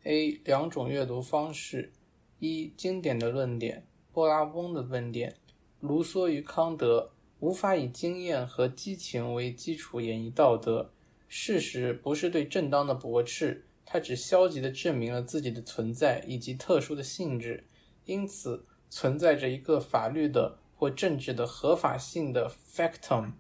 [0.05, 1.93] A 两种阅读方式：
[2.39, 5.35] 一、经典的论点，波拉翁的论点。
[5.81, 10.93] 卢梭与康德无法以经验和激情为基础演绎道德。
[11.27, 13.66] 事实不是对正当的驳斥，
[13.97, 17.65] 它只消极地证明了自己的存在以及特殊的性质。
[18.05, 23.33] 因此，存在着一个法律的或政治的合法性的 factum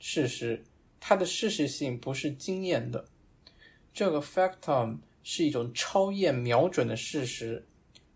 [0.00, 0.64] 事实，
[0.98, 3.04] 它的事实性不是经验的。
[3.94, 7.64] 这个 factum 是一种超验瞄准的事实，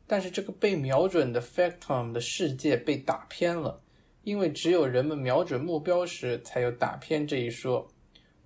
[0.05, 3.81] 但是这个被瞄准的 factum 的世界被打偏了，
[4.25, 7.89] 因为只有人们瞄准目标时才有打偏这一说。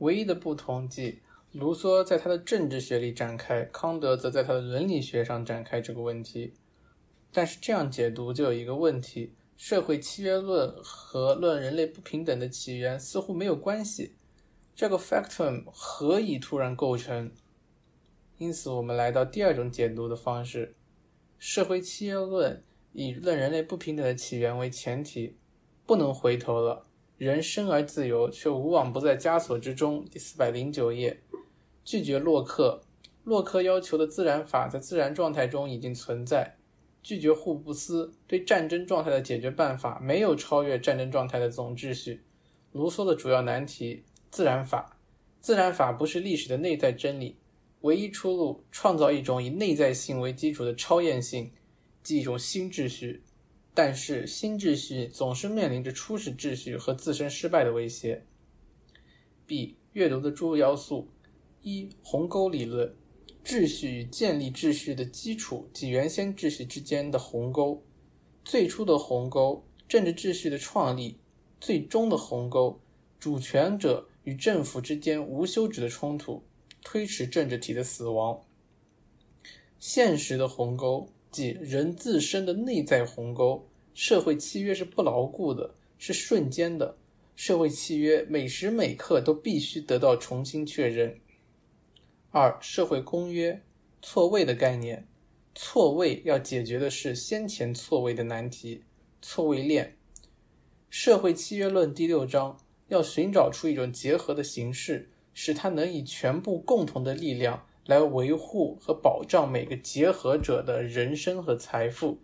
[0.00, 1.18] 唯一的不同即，
[1.58, 6.54] 卢梭在他的政治学里展开，康德则在他的伦理学上展开这个问题。
[7.32, 14.14] 但是这样解读就有一个问题：社会契约论和论人类不平等的起源似乎没有关系。
[14.76, 17.32] 这个 factum 何以突然构成？
[18.36, 20.76] 因此，我们来到第二种解读的方式：
[21.40, 25.36] 社会契约论以论人类不平等的起源为前提，
[25.84, 26.84] 不能回头了。
[27.16, 30.04] 人生而自由，却无往不在枷锁之中。
[30.04, 31.20] 第四百零九页，
[31.88, 32.78] 拒绝洛克。
[33.24, 36.54] 洛克要求的自然法在自然状态中已经存在。
[37.02, 42.20] 拒绝霍布斯对战争状态的解决办法没有超越战争状态的总秩序。
[42.72, 44.98] 卢梭的主要难题：自然法。
[45.40, 47.34] 自然法不是历史的内在真理。
[47.80, 51.50] 唯一出路：创造一种以内在性为基础的超验性，
[52.02, 53.22] 即一种新秩序。
[53.72, 58.22] 但是，新秩序总是面临着初始秩序和自身失败的威胁。
[59.46, 59.74] B.
[59.94, 61.08] 阅读的诸要素：
[61.68, 62.94] 一、鸿沟理论，
[63.44, 67.84] 秩序与建立秩序的基础及原先秩序之间的鸿沟。
[68.42, 71.16] 最初的鸿沟，政治秩序的创立；
[71.60, 72.80] 最终的鸿沟，
[73.20, 76.42] 主权者与政府之间无休止的冲突，
[76.82, 78.40] 推迟政治体的死亡。
[79.78, 81.10] 现实的鸿沟。
[81.30, 86.96] 即人自身的内在鸿沟，社会契约是不牢固的，是瞬间的。
[87.36, 91.20] 社会契约每时每刻都必须得到重新确认。
[92.30, 93.62] 二、社会公约
[94.02, 95.06] 错位的概念，
[95.54, 98.82] 错位要解决的是先前错位的难题，
[99.22, 99.96] 错位链。
[100.90, 102.58] 社会契约论第六章
[102.88, 107.64] 要寻找出一种结合的形式，使它能以全部共同的力量。
[107.86, 112.18] 来维护和保障每个结合者的人生和财富，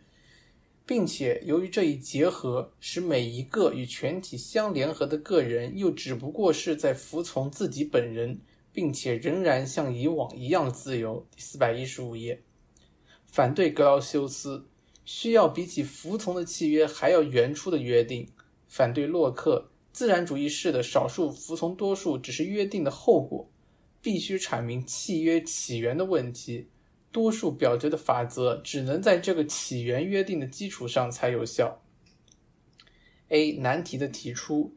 [0.85, 8.39] 并且由于这一结合，使每一个与全体相联合的个人又只不过是在服从自己本人，
[8.75, 11.27] 并且仍然像以往一样自由。
[11.31, 12.43] 第四百一十五页，
[13.27, 14.69] 反对格劳修斯，
[15.07, 18.29] 需要比起服从的契约还要原初的约定。
[18.67, 23.49] 反对洛克，自然主义式的少数服从多数只是约定的后果。
[24.03, 26.69] 必须阐明契约起源的问题，
[27.11, 31.81] 多数表决的法则只能在这个起源约定的基础上才有效。
[33.29, 34.75] A 难题的提出：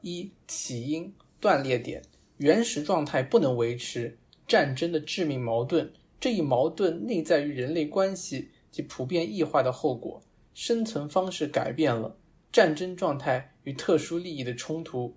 [0.00, 2.00] 一、起因断裂点，
[2.40, 4.16] 原始状态不能维持，
[4.48, 5.92] 战争的致命矛盾。
[6.18, 10.22] 这一矛盾内在于人类关系及普遍异化的后果，
[10.54, 12.16] 生存方式改变了，
[12.50, 15.14] 战争状态与特殊利益的冲突。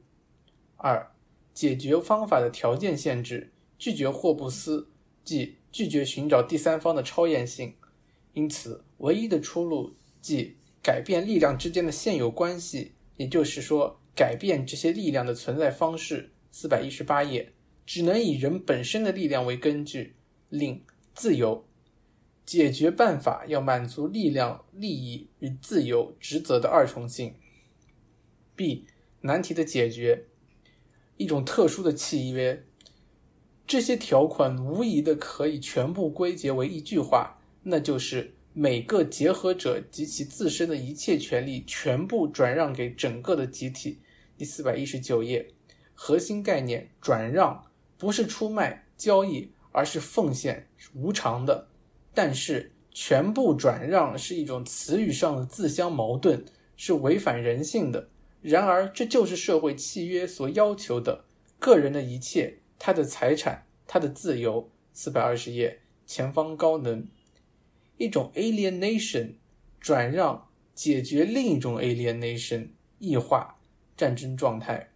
[0.75, 1.13] 二、
[1.53, 3.53] 解决方法的条件限制。
[3.77, 4.89] 拒绝霍布斯，
[5.23, 7.73] 即拒绝寻找第三方的超验性，
[8.33, 16.32] 因此唯一的出路即改变力量之间的现有关系，也就是说，改变这些力量的存在方式。
[16.55, 17.51] 四百一十八页，
[17.83, 20.13] 只能以人本身的力量为根据，
[20.49, 20.83] 令
[21.15, 21.65] 自由
[22.45, 27.33] 解决办法要满足力量、利益与自由职责的二重性。
[28.55, 28.85] B
[29.21, 30.27] 难题的解决，
[31.17, 32.63] 一种特殊的契约。
[33.65, 43.97] 这些条款无疑的可以全部归结为一句话，那就是每个结合者及其自身的一切权利全部转让给整个的集体。
[44.37, 45.52] 第四百一十九页，
[45.93, 47.65] 核心概念：转让
[47.97, 51.67] 不是出卖、交易，而是奉献，无偿的。
[52.13, 58.09] 但是，全部转让是一种词语上的自相矛盾，是违反人性的。
[58.41, 61.25] 然而，这就是社会契约所要求的，
[61.59, 62.59] 个人的一切。
[62.77, 64.69] 他的财产，他的自由。
[64.95, 67.07] 四百二十页，前方高能，
[67.97, 69.37] 一种 alienation
[69.79, 72.67] 转让，解决另一种 alienation
[72.99, 73.57] 异化
[73.97, 74.92] 战争状态。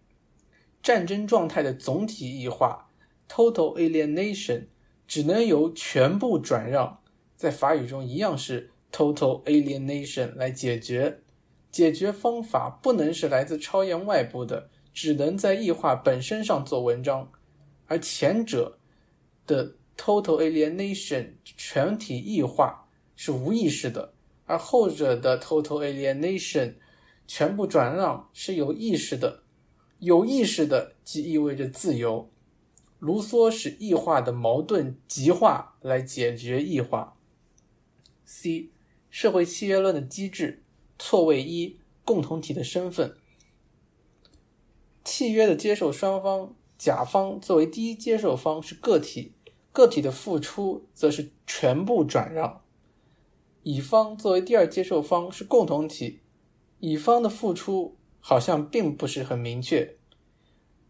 [0.88, 2.88] 战争状态的总体异化
[3.28, 4.68] total alienation
[5.06, 6.98] 只能由全部转让，
[7.36, 11.20] 在法语中一样是 total alienation 来解决。
[11.72, 17.30] 解决方法不能是来自超验外部的，只能在异化本身上做文章。
[17.88, 18.80] 而前者
[19.46, 24.14] 的 total alienation 全体异化是无意识的，
[24.46, 26.76] 而后者的 total alienation
[27.28, 29.44] 全部转让是有意识的。
[30.00, 32.30] 有意识的即意味着自由。
[33.00, 37.16] 卢梭使异化的矛盾极化来解决异化。
[38.26, 38.70] C
[39.12, 40.64] 社会契约论的机制
[40.98, 43.16] 错位一共同体的身份。
[45.04, 49.34] 契约的接受双方，甲方作为第一接受方是个体，
[49.72, 52.62] 个体的付出则是全部转让；
[53.62, 56.22] 乙方作为第二接受方是共同体，
[56.80, 57.96] 乙方的付出。
[58.30, 59.96] 好像并不是很明确。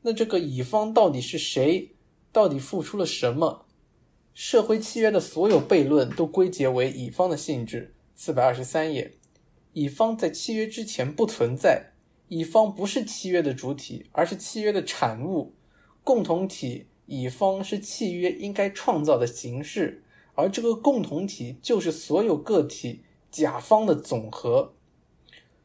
[0.01, 1.91] 那这个乙方到底是谁？
[2.31, 3.67] 到底付出了什么？
[4.33, 7.93] 社会契约的所有悖论都归结为乙方的性质。
[8.15, 9.19] 四百二十三页，
[9.73, 11.91] 乙方在契约之前不存在，
[12.29, 15.53] 乙方不是契约的主体，而是契约的产物。
[16.03, 24.73] 共同体乙方是契约应该创造的形式，而这个共同体就是所有个体甲方的总和。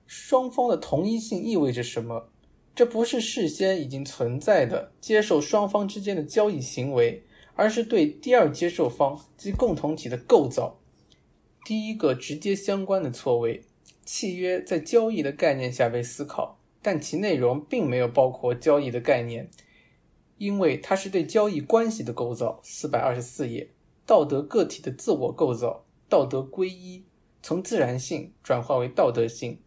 [0.06, 2.28] 双方的同一性意味着什么？
[2.74, 7.22] 这不是事先已经存在的接受双方之间的交易行为，
[7.54, 10.78] 而是对第二接受方及共同体的构造。
[11.64, 13.62] 第一个直接相关的错位，
[14.04, 19.50] 契约在交易的概念下被思考，但其内容并没有包括交易的概念，
[20.38, 22.58] 因为它是对交易关系的构造。
[22.64, 23.70] 四百二十四页，
[24.06, 27.04] 道德个体的自我构造，道德归一，
[27.42, 29.58] 从自然性转化为道德性。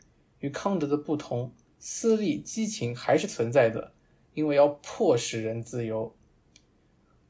[0.45, 3.93] 与康德的不同，私利激情还是存在的，
[4.35, 6.15] 因为要迫使人自由。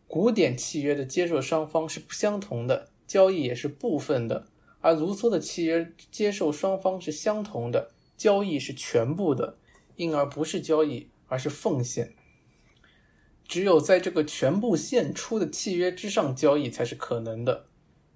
[0.06, 4.48] 古典契约的接受双方是不相同的，交易也是部分的；
[4.82, 9.58] 而卢梭的契约接受双方是相同的，交易是全部的，
[9.96, 12.14] 因而不是交易，而是奉献。
[13.48, 17.68] 只有在这个全部献出的契约之上交易才是可能的。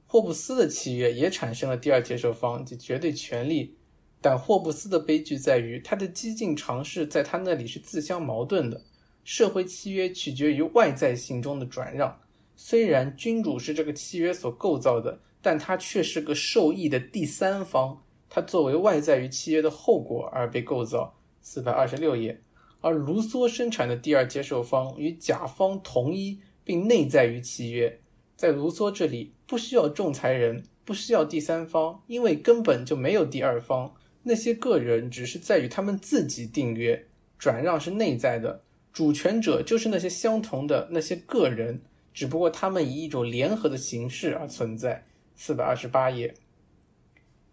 [0.06, 3.79] 霍布斯的契约也产生了第二接受方及绝对权利。
[4.22, 8.82] 但霍布斯的悲剧在于，他的激进尝试在他那里是自相矛盾的。
[9.24, 12.20] 社会契约取决于外在性中的转让，
[12.56, 21.16] 虽然君主是这个契约所构造的，但他却是个受益的第三方，他作为外在于契约的后果而被构造。
[21.42, 22.42] 四百二十六页，
[22.82, 28.00] 而卢梭生产的第二接受方与甲方同一，并内在于契约。
[28.36, 33.94] 在卢梭这里，不需要仲裁人，不需要第三方，因为根本就没有第二方。
[34.30, 37.04] 那些个人只是在于他们自己订约，
[37.40, 38.62] 转让是内在的，
[38.94, 41.82] 主权者就是那些相同的那些个人，
[42.14, 45.04] 只不过他们以一种联合的形式而存在。
[45.36, 46.36] 四百二十八页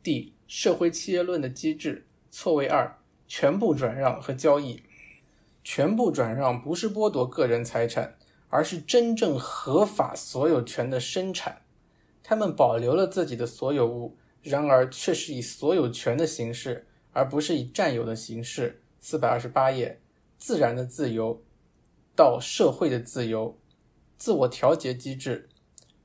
[0.03, 2.95] ，D 社会契约论的机制错位二：
[3.27, 4.83] 全部转让和交易。
[5.65, 8.17] 全部转让不是剥夺个人财产，
[8.51, 11.63] 而是真正合法所有权的生产，
[12.23, 14.19] 他们保留了自己的所有物。
[14.51, 18.83] 然而，却是以所有权的形式，而不是以占有的形式。
[19.01, 20.01] 四百二十八页，
[20.37, 21.43] 自然的自由
[22.15, 23.57] 到社会的自由，
[24.19, 25.49] 自我调节机制。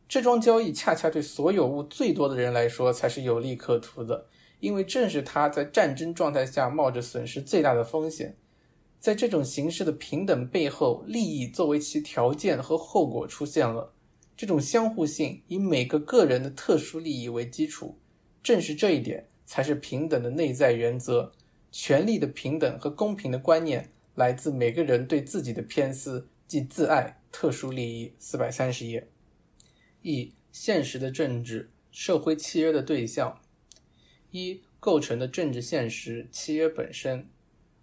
[0.07, 4.27] 这桩交易恰恰对所有物最多的人来说才是有利可图的，
[4.59, 8.35] 因为正是他在战争状态下冒着损失最大的风险。
[8.99, 13.93] 在这种形式的平等背后，利益作为其条件和后果出现了。
[14.37, 17.97] 这种相互性以每个个人的特殊利益为基础。
[18.43, 21.31] 正是这一点，才是平等的内在原则。
[21.71, 28.13] 权力的平等和公平的观念，来自每个人对自己的偏私，即自爱、特殊利益。
[28.19, 29.07] 四百三十页。
[30.01, 33.39] 一、现实的政治社会契约的对象：
[34.31, 37.27] 一、构成的政治现实契约本身；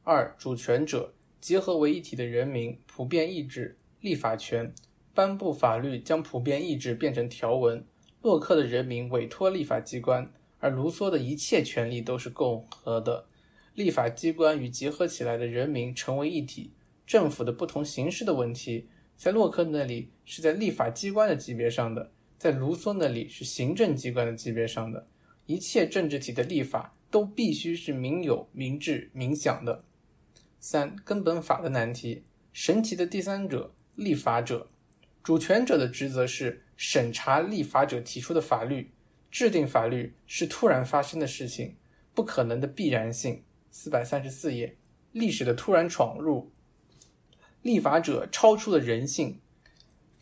[0.02, 4.74] 二、主权者结合为一体的人民普遍意志立法权，
[5.14, 7.86] 颁布法律将普遍意志变成条文，
[8.20, 10.30] 洛克的人民委托立法机关。
[10.59, 13.26] 而卢梭的一切权利都是共和的，
[13.74, 16.72] 立法机关与结合起来的人民成为一体。
[17.06, 25.06] 政府的不同形式的问题，在洛克那里是在立法机关的级别上的，在卢梭那里是行政机关的级别上的。
[25.47, 29.85] 一切政治体的立法都必须是民有、民治、民享的。
[30.60, 34.68] 三、根本法的难题，神奇的第三者——立法者，
[35.22, 38.90] 主权者的职责是审查立法者提出的法律。
[39.30, 41.76] 制定法律是突然发生的事情，
[42.14, 43.42] 不可能的必然性。
[43.70, 44.76] 四百三十四页，
[45.12, 46.50] 历史的突然闯入，
[47.62, 49.40] 立法者超出了人性，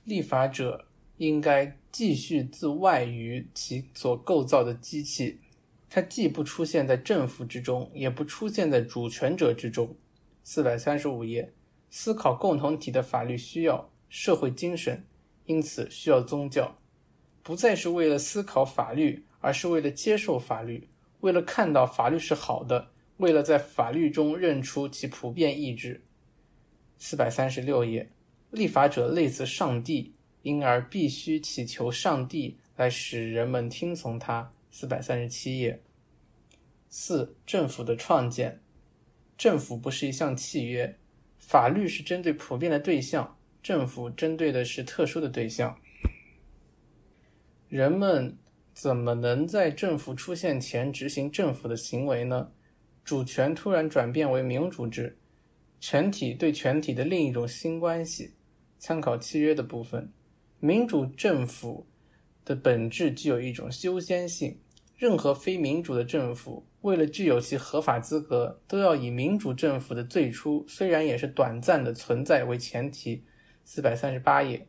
[0.05, 5.41] 立法者应该继续自外于其所构造的机器，
[5.89, 9.97] 它既不出现在政府之中，也不出现在主权者之中。
[10.43, 11.55] 四百三十五页，
[11.89, 15.07] 思考共同体的法律需要、社会精神，
[15.47, 16.77] 因此需要宗教，
[17.47, 20.89] 不再是为了思考法律，而是为了接受法律，
[21.21, 26.03] 为了看到法律是好的，为了在法律中认出其普遍意志。
[26.99, 28.11] 四百三十六页，
[28.51, 30.13] 立法者类似上帝，
[30.43, 34.51] 因而必须祈求上帝来使人们听从他。
[34.73, 35.81] 四百三十七页，
[36.89, 38.61] 四政府的创建。
[39.39, 40.99] 政府不是一项契约，
[41.39, 45.79] 法律是针对普遍的对象，政府针对的是特殊的对象。
[47.69, 48.37] 人们
[48.73, 52.53] 怎么能在政府出现前执行政府的行为呢？
[53.05, 55.17] 主权突然转变为民主制，
[55.81, 58.35] 全体对全体的另一种新关系。
[58.79, 60.13] 参考契约的部分，
[60.61, 61.87] 民主政府
[62.45, 64.59] 的本质具有一种优先性。
[64.97, 73.23] 任何非民主的政府，为了具有其合法资格，都要以民主政府的最初，虽然也是短暂的存在为前提。
[73.65, 74.67] 四百三十八页，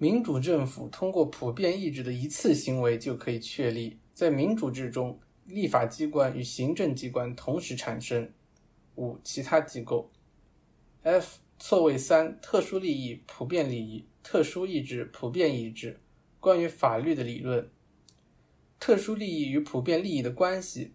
[0.00, 3.98] 民主政府通过普遍意志的一次行为就可以确立。
[4.14, 8.30] 在民主制中，立法机关与行政机关同时产生。
[8.94, 10.10] 五、其他机构。
[11.02, 16.00] F 错位三：特殊利益、普遍利益、特殊意志、普遍意志。
[16.38, 17.68] 关于法律的理论。
[18.78, 20.92] 特殊利益与普遍利益的关系。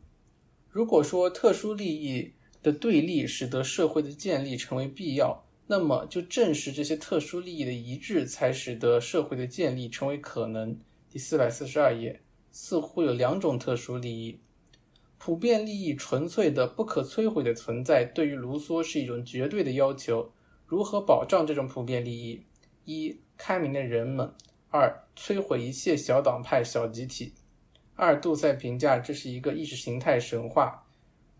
[0.69, 2.31] 如果说特殊利益
[2.61, 5.43] 的对立使得社会的建立成为必要，
[5.73, 10.79] 那么就正是这些特殊利益的一致，才使得社会的建立成为可能。
[11.09, 12.21] 第四百四十二页，
[12.51, 14.39] 似乎有两种特殊利益：
[15.17, 20.31] 普遍利益纯粹的、不可摧毁的存在，对于卢梭是一种绝对的要求。
[20.67, 22.43] 如何保障这种普遍利益？
[22.85, 24.27] 一、开明的人们；
[24.69, 27.33] 二、摧毁一切小党派、小集体。
[27.95, 30.85] 二杜塞评价这是一个意识形态神话，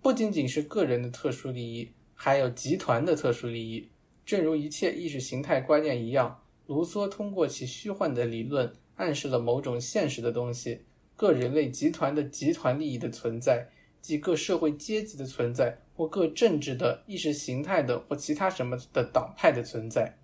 [0.02, 3.90] 不仅仅是个人的特殊利益，还有集团的特殊利益。
[4.26, 10.82] 正如一切意识形态观念一样，卢梭通过其虚幻的理论暗示了某种现实的东西：
[11.16, 13.68] 各人类集团的集团利益的存在，
[14.02, 20.18] 即各社会阶级的存在，或各政治的意识形态的或其他什么的党派的存在。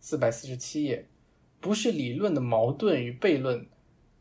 [0.00, 1.06] 四百四十七页，
[1.60, 3.66] 不是理论的矛盾与悖论。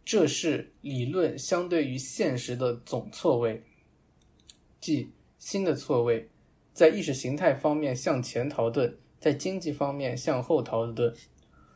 [0.06, 3.62] 这是理论相对于现实的总错位，
[4.82, 6.28] 即新的错位，
[6.74, 11.14] 在意识形态方面向前逃遁，在经济方面向后逃遁。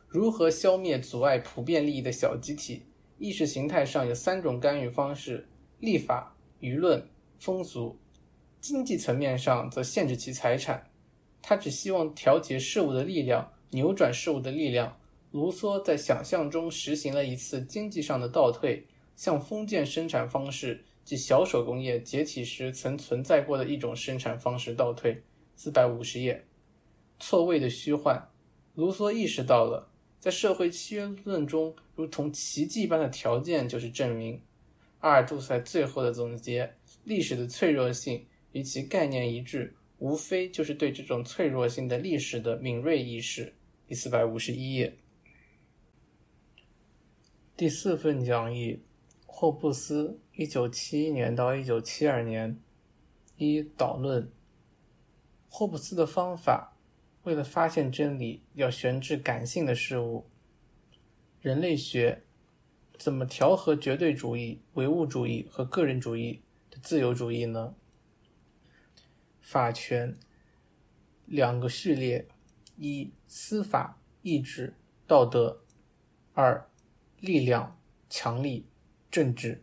[0.08, 2.82] 如何消灭阻碍普遍利益的小集体？
[3.18, 5.46] 意识形态上有三种干预方式：
[5.80, 7.06] 立法、舆论、
[7.38, 7.98] 风俗。
[8.60, 10.90] 经济层面上则限制其财产，
[11.42, 14.96] 他只希望调节事物的力量，扭转事物的力量。
[15.32, 25.22] 卢梭在想象中实行了一次经济上的倒退，向封建生产方式即小手工业解体时曾存在过的一种生产方式倒退。
[25.54, 26.44] 四百五十页，
[27.20, 28.20] 错位的虚幻。
[28.74, 34.42] 卢梭意识到了，在社会契约论中，如同奇迹般的条件就是证明。
[34.98, 36.74] 阿尔杜塞最后的总结：
[37.04, 43.54] 历史的脆弱性与其概念一致，无非就是对这种脆弱性的历史的敏锐意识。
[43.86, 44.96] 第四百五十一页。
[47.56, 48.80] 第四份讲义，
[49.36, 52.56] 霍布斯（一九七一年到一九七二年）。
[53.36, 54.30] 一导论。
[55.48, 56.76] 霍布斯的方法，
[57.24, 60.30] 为了发现真理，要悬置感性的事物。
[61.40, 62.22] 人类学
[62.96, 66.40] 怎么调和绝对主义、唯物主义和个人主义
[66.70, 67.74] 的自由主义呢？
[69.40, 70.16] 法权
[71.26, 72.28] 两个序列：
[72.76, 74.76] 一、司法、意志、
[75.08, 75.58] 道德；
[76.34, 76.70] 二。
[77.18, 78.66] 力量、强力、
[79.14, 79.62] 政治，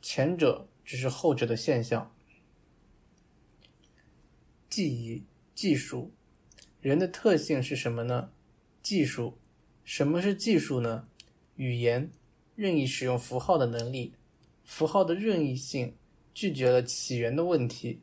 [0.00, 2.10] 前者只是后者的现象。
[4.70, 5.22] 记忆、
[5.54, 6.10] 技术，
[6.80, 8.32] 人的特性是什么呢？
[8.82, 9.36] 技术，
[9.84, 11.06] 什么是技术呢？
[11.56, 12.10] 语言，
[12.56, 14.14] 任意使用符号的能力，
[14.64, 15.94] 符号的任意性
[16.32, 18.00] 拒绝了起源的问题。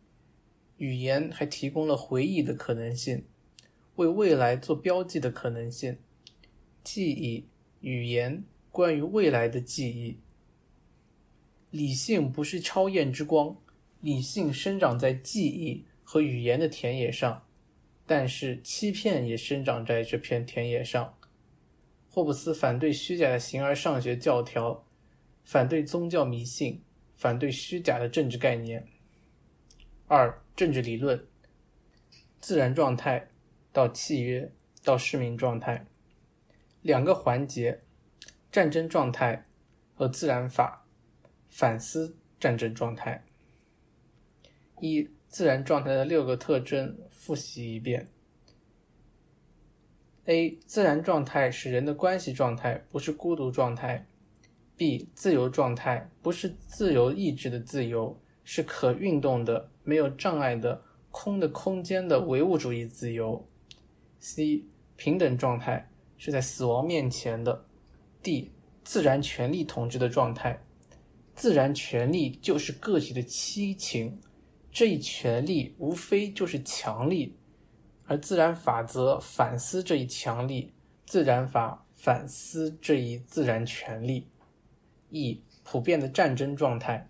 [0.77, 3.25] 语言还提供了回忆的可能性，
[3.95, 5.97] 为未来做标记的可能性。
[6.83, 7.47] 记忆。
[7.79, 10.17] 语言关于未来的记忆。
[11.69, 13.55] 理性不是超验之光，
[13.99, 17.45] 理性生长在记忆和语言的田野上，
[18.05, 21.17] 但是欺骗也生长在这片田野上。
[22.09, 24.85] 霍布斯反对虚假的形而上学教条，
[25.45, 26.81] 反对宗教迷信，
[27.13, 28.85] 反对虚假的政治概念。
[30.07, 31.25] 二、政治理论：
[32.41, 33.29] 自然状态
[33.71, 34.51] 到契约
[34.83, 35.85] 到市民状态。
[36.81, 37.79] 两个环节：
[38.51, 39.45] 战争状态
[39.95, 40.79] 和自然法。
[41.53, 43.25] 反思战争状态。
[44.79, 48.07] 一、自然状态的六个特征，复习一遍。
[50.25, 50.57] A.
[50.65, 54.07] 自然状态是人的关系状态，不是孤独状态。
[54.77, 55.09] B.
[55.13, 63.45] 自由状态不是自由意志的自由，是可运动的、没有障碍的空的空间的唯物主义自由。
[64.19, 64.63] C.
[64.95, 67.65] 平等状态是在死亡面前的。
[68.21, 68.51] D.
[68.83, 70.63] 自然权利统治的状态。
[71.33, 74.19] 自然权利就是个体的七情，
[74.71, 77.35] 这一权利无非就是强力，
[78.05, 80.73] 而自然法则反思这一强力，
[81.05, 84.27] 自然法反思这一自然权利。
[85.09, 87.09] E 普遍的战争状态，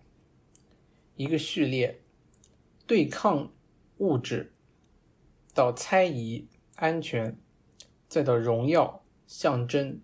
[1.16, 2.02] 一个序列，
[2.86, 3.52] 对抗
[3.98, 4.54] 物质，
[5.54, 7.38] 到猜疑安全，
[8.08, 10.00] 再到荣耀象征。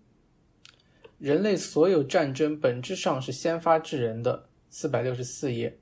[1.20, 4.48] 人类所有战争本质上是先发制人的。
[4.70, 5.78] 四百六十四页，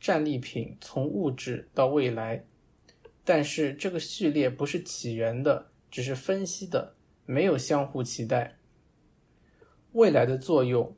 [0.00, 2.44] 战利品从物质到未来，
[3.24, 6.94] 但是这个序列不是起源的，只是分析的，
[7.24, 8.56] 没有相互期待。
[9.92, 10.94] 未来的作用，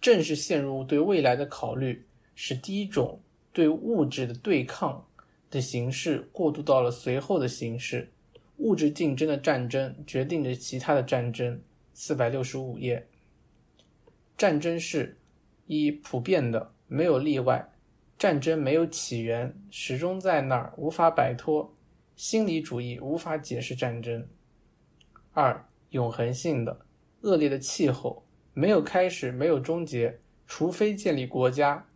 [0.00, 3.20] 正是陷入对未来的考虑，使第一种
[3.52, 5.06] 对物质的对抗
[5.50, 8.10] 的形式过渡到了随后的形式。
[8.56, 11.60] 物质竞争的战争决定着其他的战争。
[11.94, 13.06] 四百六十五页，
[14.36, 15.16] 战争是
[15.66, 17.70] 一普遍的，没有例外。
[18.18, 21.74] 战争没有起源，始终在那儿，无法摆脱。
[22.16, 24.26] 心理主义无法解释战争。
[25.32, 26.80] 二永恒性的，
[27.22, 31.86] 恶劣的气候没有开始，没有终结，除非建立国家。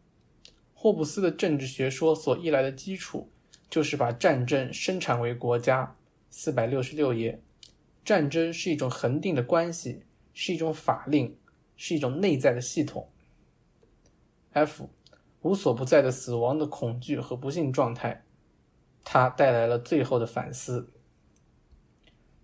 [0.74, 3.28] 霍布斯的政治学说所依赖的基础，
[3.68, 5.96] 就是把战争生产为国家。
[6.30, 7.40] 四百六十六页。
[8.08, 10.02] 战争是一种恒定的关系，
[10.32, 11.36] 是一种法令，
[11.76, 13.06] 是一种内在的系统。
[14.52, 14.88] F，
[15.42, 18.24] 无所不在的死亡的恐惧和不幸状态，
[19.04, 20.90] 它带来了最后的反思。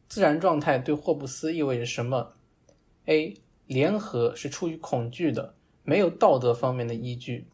[0.06, 2.34] 自然状态对霍布斯意味着什么
[3.06, 7.46] ？A，联合是出于恐惧的，没有道德方面的依据。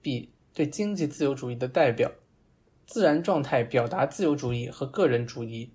[0.00, 2.10] B，对经济自由主义的代表，
[2.86, 5.74] 自然状态表达自由主义和个人主义。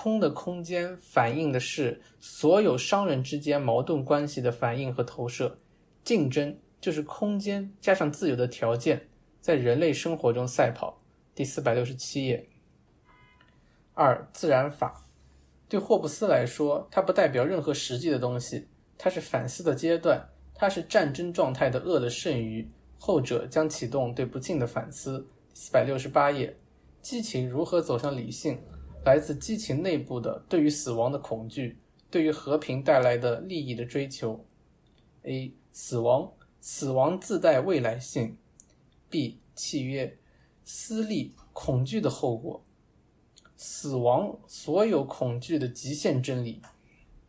[0.00, 5.58] 空的空间反映的是所有商人之间矛盾关系的反应和投射。
[6.04, 9.08] 竞争就是空间加上自由的条件，
[9.40, 11.02] 在人类生活中赛跑。
[11.34, 12.48] 第四百六十七页。
[13.92, 15.04] 二、自然法
[15.68, 22.70] 对霍布斯来说，它不代表任何实际的东西，它是反思的阶段，它是战争状态的恶的剩余，
[23.00, 25.26] 后者将启动对不幸的反思。
[25.54, 26.56] 四百六十八页。
[27.02, 28.60] 激情如何走向理性？
[29.04, 31.78] 来自激情内部的对于死亡的恐惧，
[32.10, 34.44] 对于和平带来的利益的追求。
[35.22, 35.54] A.
[35.72, 38.36] 死亡，死亡自带未来性。
[39.08, 39.40] B.
[39.54, 40.18] 契约，
[40.64, 42.64] 私利恐惧的后果。
[43.56, 46.60] 死亡，所有恐惧的极限真理。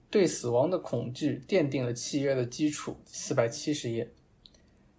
[0.09, 2.97] 对死亡的恐惧奠定了契约的基础。
[3.05, 4.11] 四百七十页。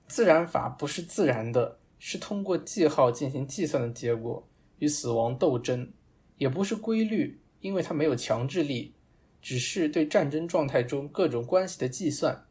[0.08, 4.48] 自然法不是自然的，是通过记号进行计算的结果，
[4.78, 5.92] 与死亡斗争。
[6.40, 8.94] 也不是规律，因为它没有强制力，
[9.42, 12.46] 只是对战争状态中各种关系的计算。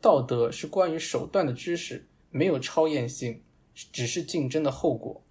[0.00, 3.42] 道德是关于手段的知识，没有超验性，
[3.74, 5.24] 只是竞争的后果。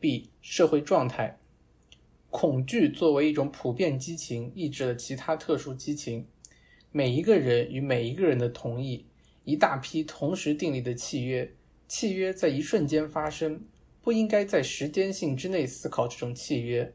[0.00, 0.30] B.
[0.40, 1.38] 社会状态，
[2.28, 6.26] 恐惧作为一种普遍激情，抑制了其他特殊激情。
[6.90, 9.06] 每一个人与每一个人的同意，
[9.44, 11.54] 一大批同时订立的契约，
[11.86, 13.62] 契约在一瞬间发生。
[14.02, 16.92] 不应该在时间性之内思考这种契约。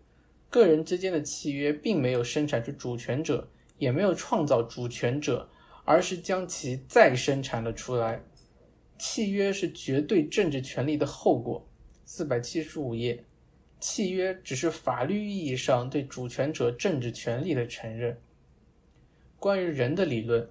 [0.50, 5.50] 个人之间的契约并没有生产出主权者，也没有创造主权者，
[5.84, 8.24] 而是将其再生产了出来。
[8.98, 11.68] 契约是绝对政治权利的后果。
[12.06, 13.24] 四百七十五页，
[13.80, 18.18] 契约只是法律意义上对主权者政治权利的承认。
[19.38, 20.48] 关于人的理论，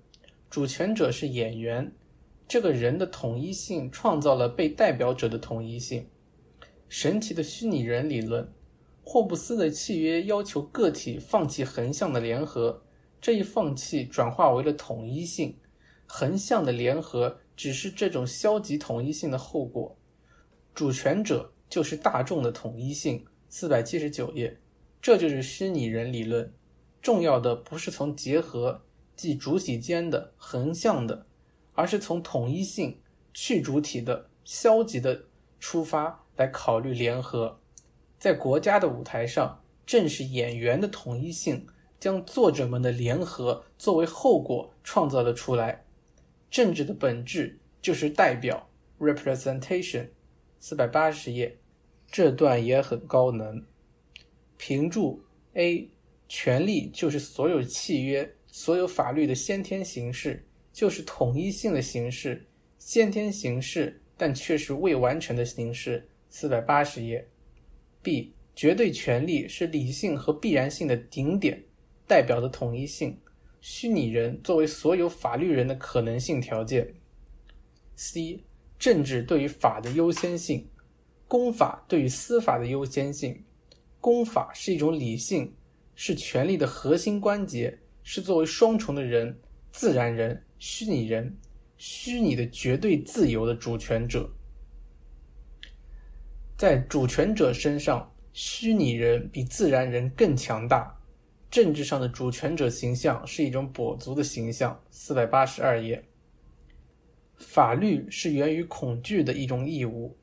[0.51, 1.91] 主权者是演员，
[2.47, 6.07] 这个人的统一性创造了被代表者的统一性。
[6.89, 8.53] 神奇的虚拟人理论，
[9.03, 12.83] 霍布斯的契约要求个体放弃横向的联合，
[13.21, 15.59] 这一放弃转化为了统一性。
[16.07, 19.97] 横向的联合只是这种消极统一性的后果。
[20.75, 23.25] 主权者就是大众的统一性。
[23.49, 24.59] 四百七十九页，
[25.01, 26.53] 这就是虚拟人理论。
[27.01, 28.83] 重要的不是从结合
[29.15, 31.27] 即主体间的横向的，
[31.73, 33.01] 而是从统一性
[33.33, 35.27] 去主体的消极的
[35.61, 36.24] 出发。
[36.37, 37.61] 来考虑联合，
[38.19, 41.67] 在国家的舞台上，正是演员的统一性
[42.01, 45.85] 将作者们的联合作为后果创造了出来。
[46.51, 50.09] 政治的本质就是代表 （representation）。
[50.61, 51.59] 四百八十页，
[52.11, 53.63] 这段也很高能。
[54.57, 55.91] 评注 A：
[56.27, 60.43] 权利就是所有契约、所有法律的先天形式，
[60.73, 62.47] 就是统一性的形式，
[62.79, 66.09] 先天形式，但却是未完成的形式。
[66.37, 67.25] 四百八十页。
[68.03, 71.63] B：绝对权利是理性和必然性的顶点，
[72.09, 73.17] 代表的统一性。
[73.61, 76.93] 虚拟人作为所有法律人的可能性条件。
[77.95, 78.43] C。
[78.81, 80.69] 政治对于法的优先性，
[81.29, 83.41] 公法对于司法的优先性。
[84.01, 85.55] 公法是一种理性，
[85.95, 89.41] 是权力的核心关节，是作为双重的人——
[89.71, 91.33] 自然人、虚拟人，
[91.79, 94.29] 虚拟的绝对自由的主权者。
[96.57, 100.97] 在主权者身上，虚拟人比自然人更强大。
[101.51, 104.81] 政治上的主权者形象是一种跛足的形象。
[104.91, 106.05] 四百八十二页。
[107.37, 110.17] 法律是源于恐惧的一种义务，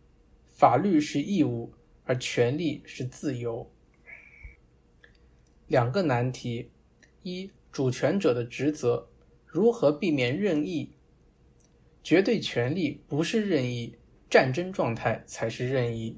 [0.50, 1.74] 法律是义务，
[2.06, 3.70] 而权利是自由。
[5.68, 6.72] 两个难题：
[7.24, 9.10] 一、主权者的职责，
[9.46, 10.94] 如何避免任意？
[12.02, 13.96] 绝对权利不是任意，
[14.32, 16.18] 战争状态才是任意。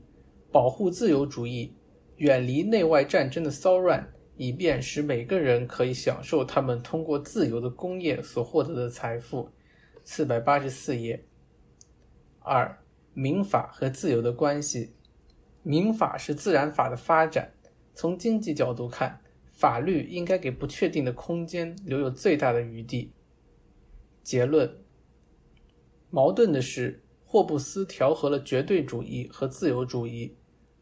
[0.51, 1.75] 保护自由主义，
[2.17, 4.07] 远离内外战争的骚乱，
[4.37, 9.49] 以便使每个人可以享受他们通过自由的工业所获得的财富。
[10.03, 11.25] 四百八十四页。
[12.39, 12.77] 二、
[13.13, 14.93] 民法和自由的关系。
[15.63, 17.51] 民法是自然法的发展。
[17.95, 19.19] 从经济角度看，
[19.49, 23.11] 法律应该给不确定的空间留有最大的余地。
[24.21, 24.69] 结论：
[26.09, 27.02] 矛盾的是，
[27.33, 30.31] 霍布斯调和了绝对主义和自由主义，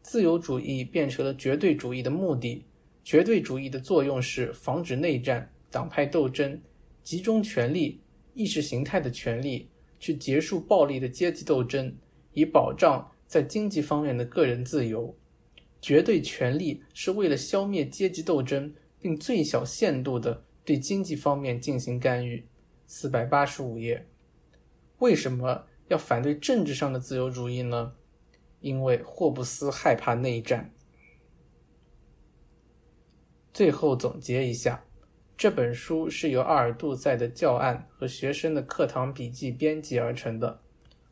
[0.02, 2.62] 自由主义变成了绝对主义的目的。
[3.02, 6.60] 绝对主义的作用是防止内战、党派斗争、
[7.02, 7.98] 集中权力。
[8.34, 9.66] 意识形态的权利
[9.98, 11.90] 去结束暴力的阶级斗争，
[12.34, 15.14] 以保障在经济方面的个人自由。
[15.80, 18.70] 绝对权力是为了消灭阶级斗争，
[19.00, 22.44] 并最小限度的对经济方面进行干预。
[22.86, 24.06] 四百八十五页。
[24.98, 27.92] 为什么要反对政治上的自由主义呢？
[28.60, 30.72] 因为霍布斯害怕内战。
[33.52, 34.82] 最后总结一下。
[35.36, 40.62] 这本书是由阿尔杜塞的教案和学生的课堂笔记编辑而成的，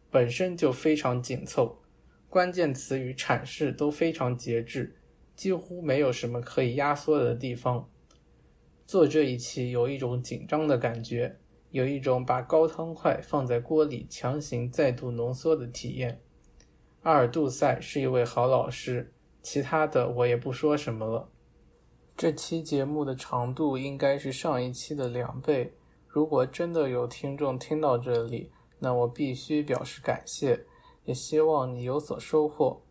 [0.09, 1.83] 本身就非常紧凑，
[2.29, 4.97] 关键词与阐释都非常节制，
[5.35, 7.91] 几乎没有什么可以压缩的地方。
[8.87, 11.37] 做这一期有一种紧张的感觉，
[11.71, 16.21] 有一种把高汤块放在锅里强行再度浓缩的体验。
[17.03, 21.29] 阿尔杜塞是一位好老师，其他的我也不说什么了。
[22.17, 25.73] 这期节目的长度应该是上一期的两倍。
[26.07, 30.67] 如果真的有听众听到这里，那我必须表示感谢，
[31.05, 32.83] 也希望你有所收获。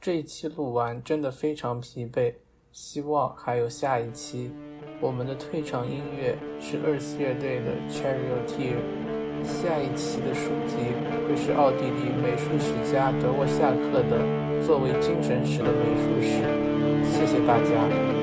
[0.00, 2.34] 这一期录完真的非常疲惫，
[2.72, 4.52] 希望还有下一期。
[5.04, 8.72] 我们的退场音乐是 Earth 乐队的《Charioteer》。
[9.44, 10.76] 下一期的书籍
[11.28, 14.24] 会是奥地利美术史家德沃夏克的
[14.66, 16.40] 《作为精神史的美术史》。
[17.04, 18.13] 谢谢大家。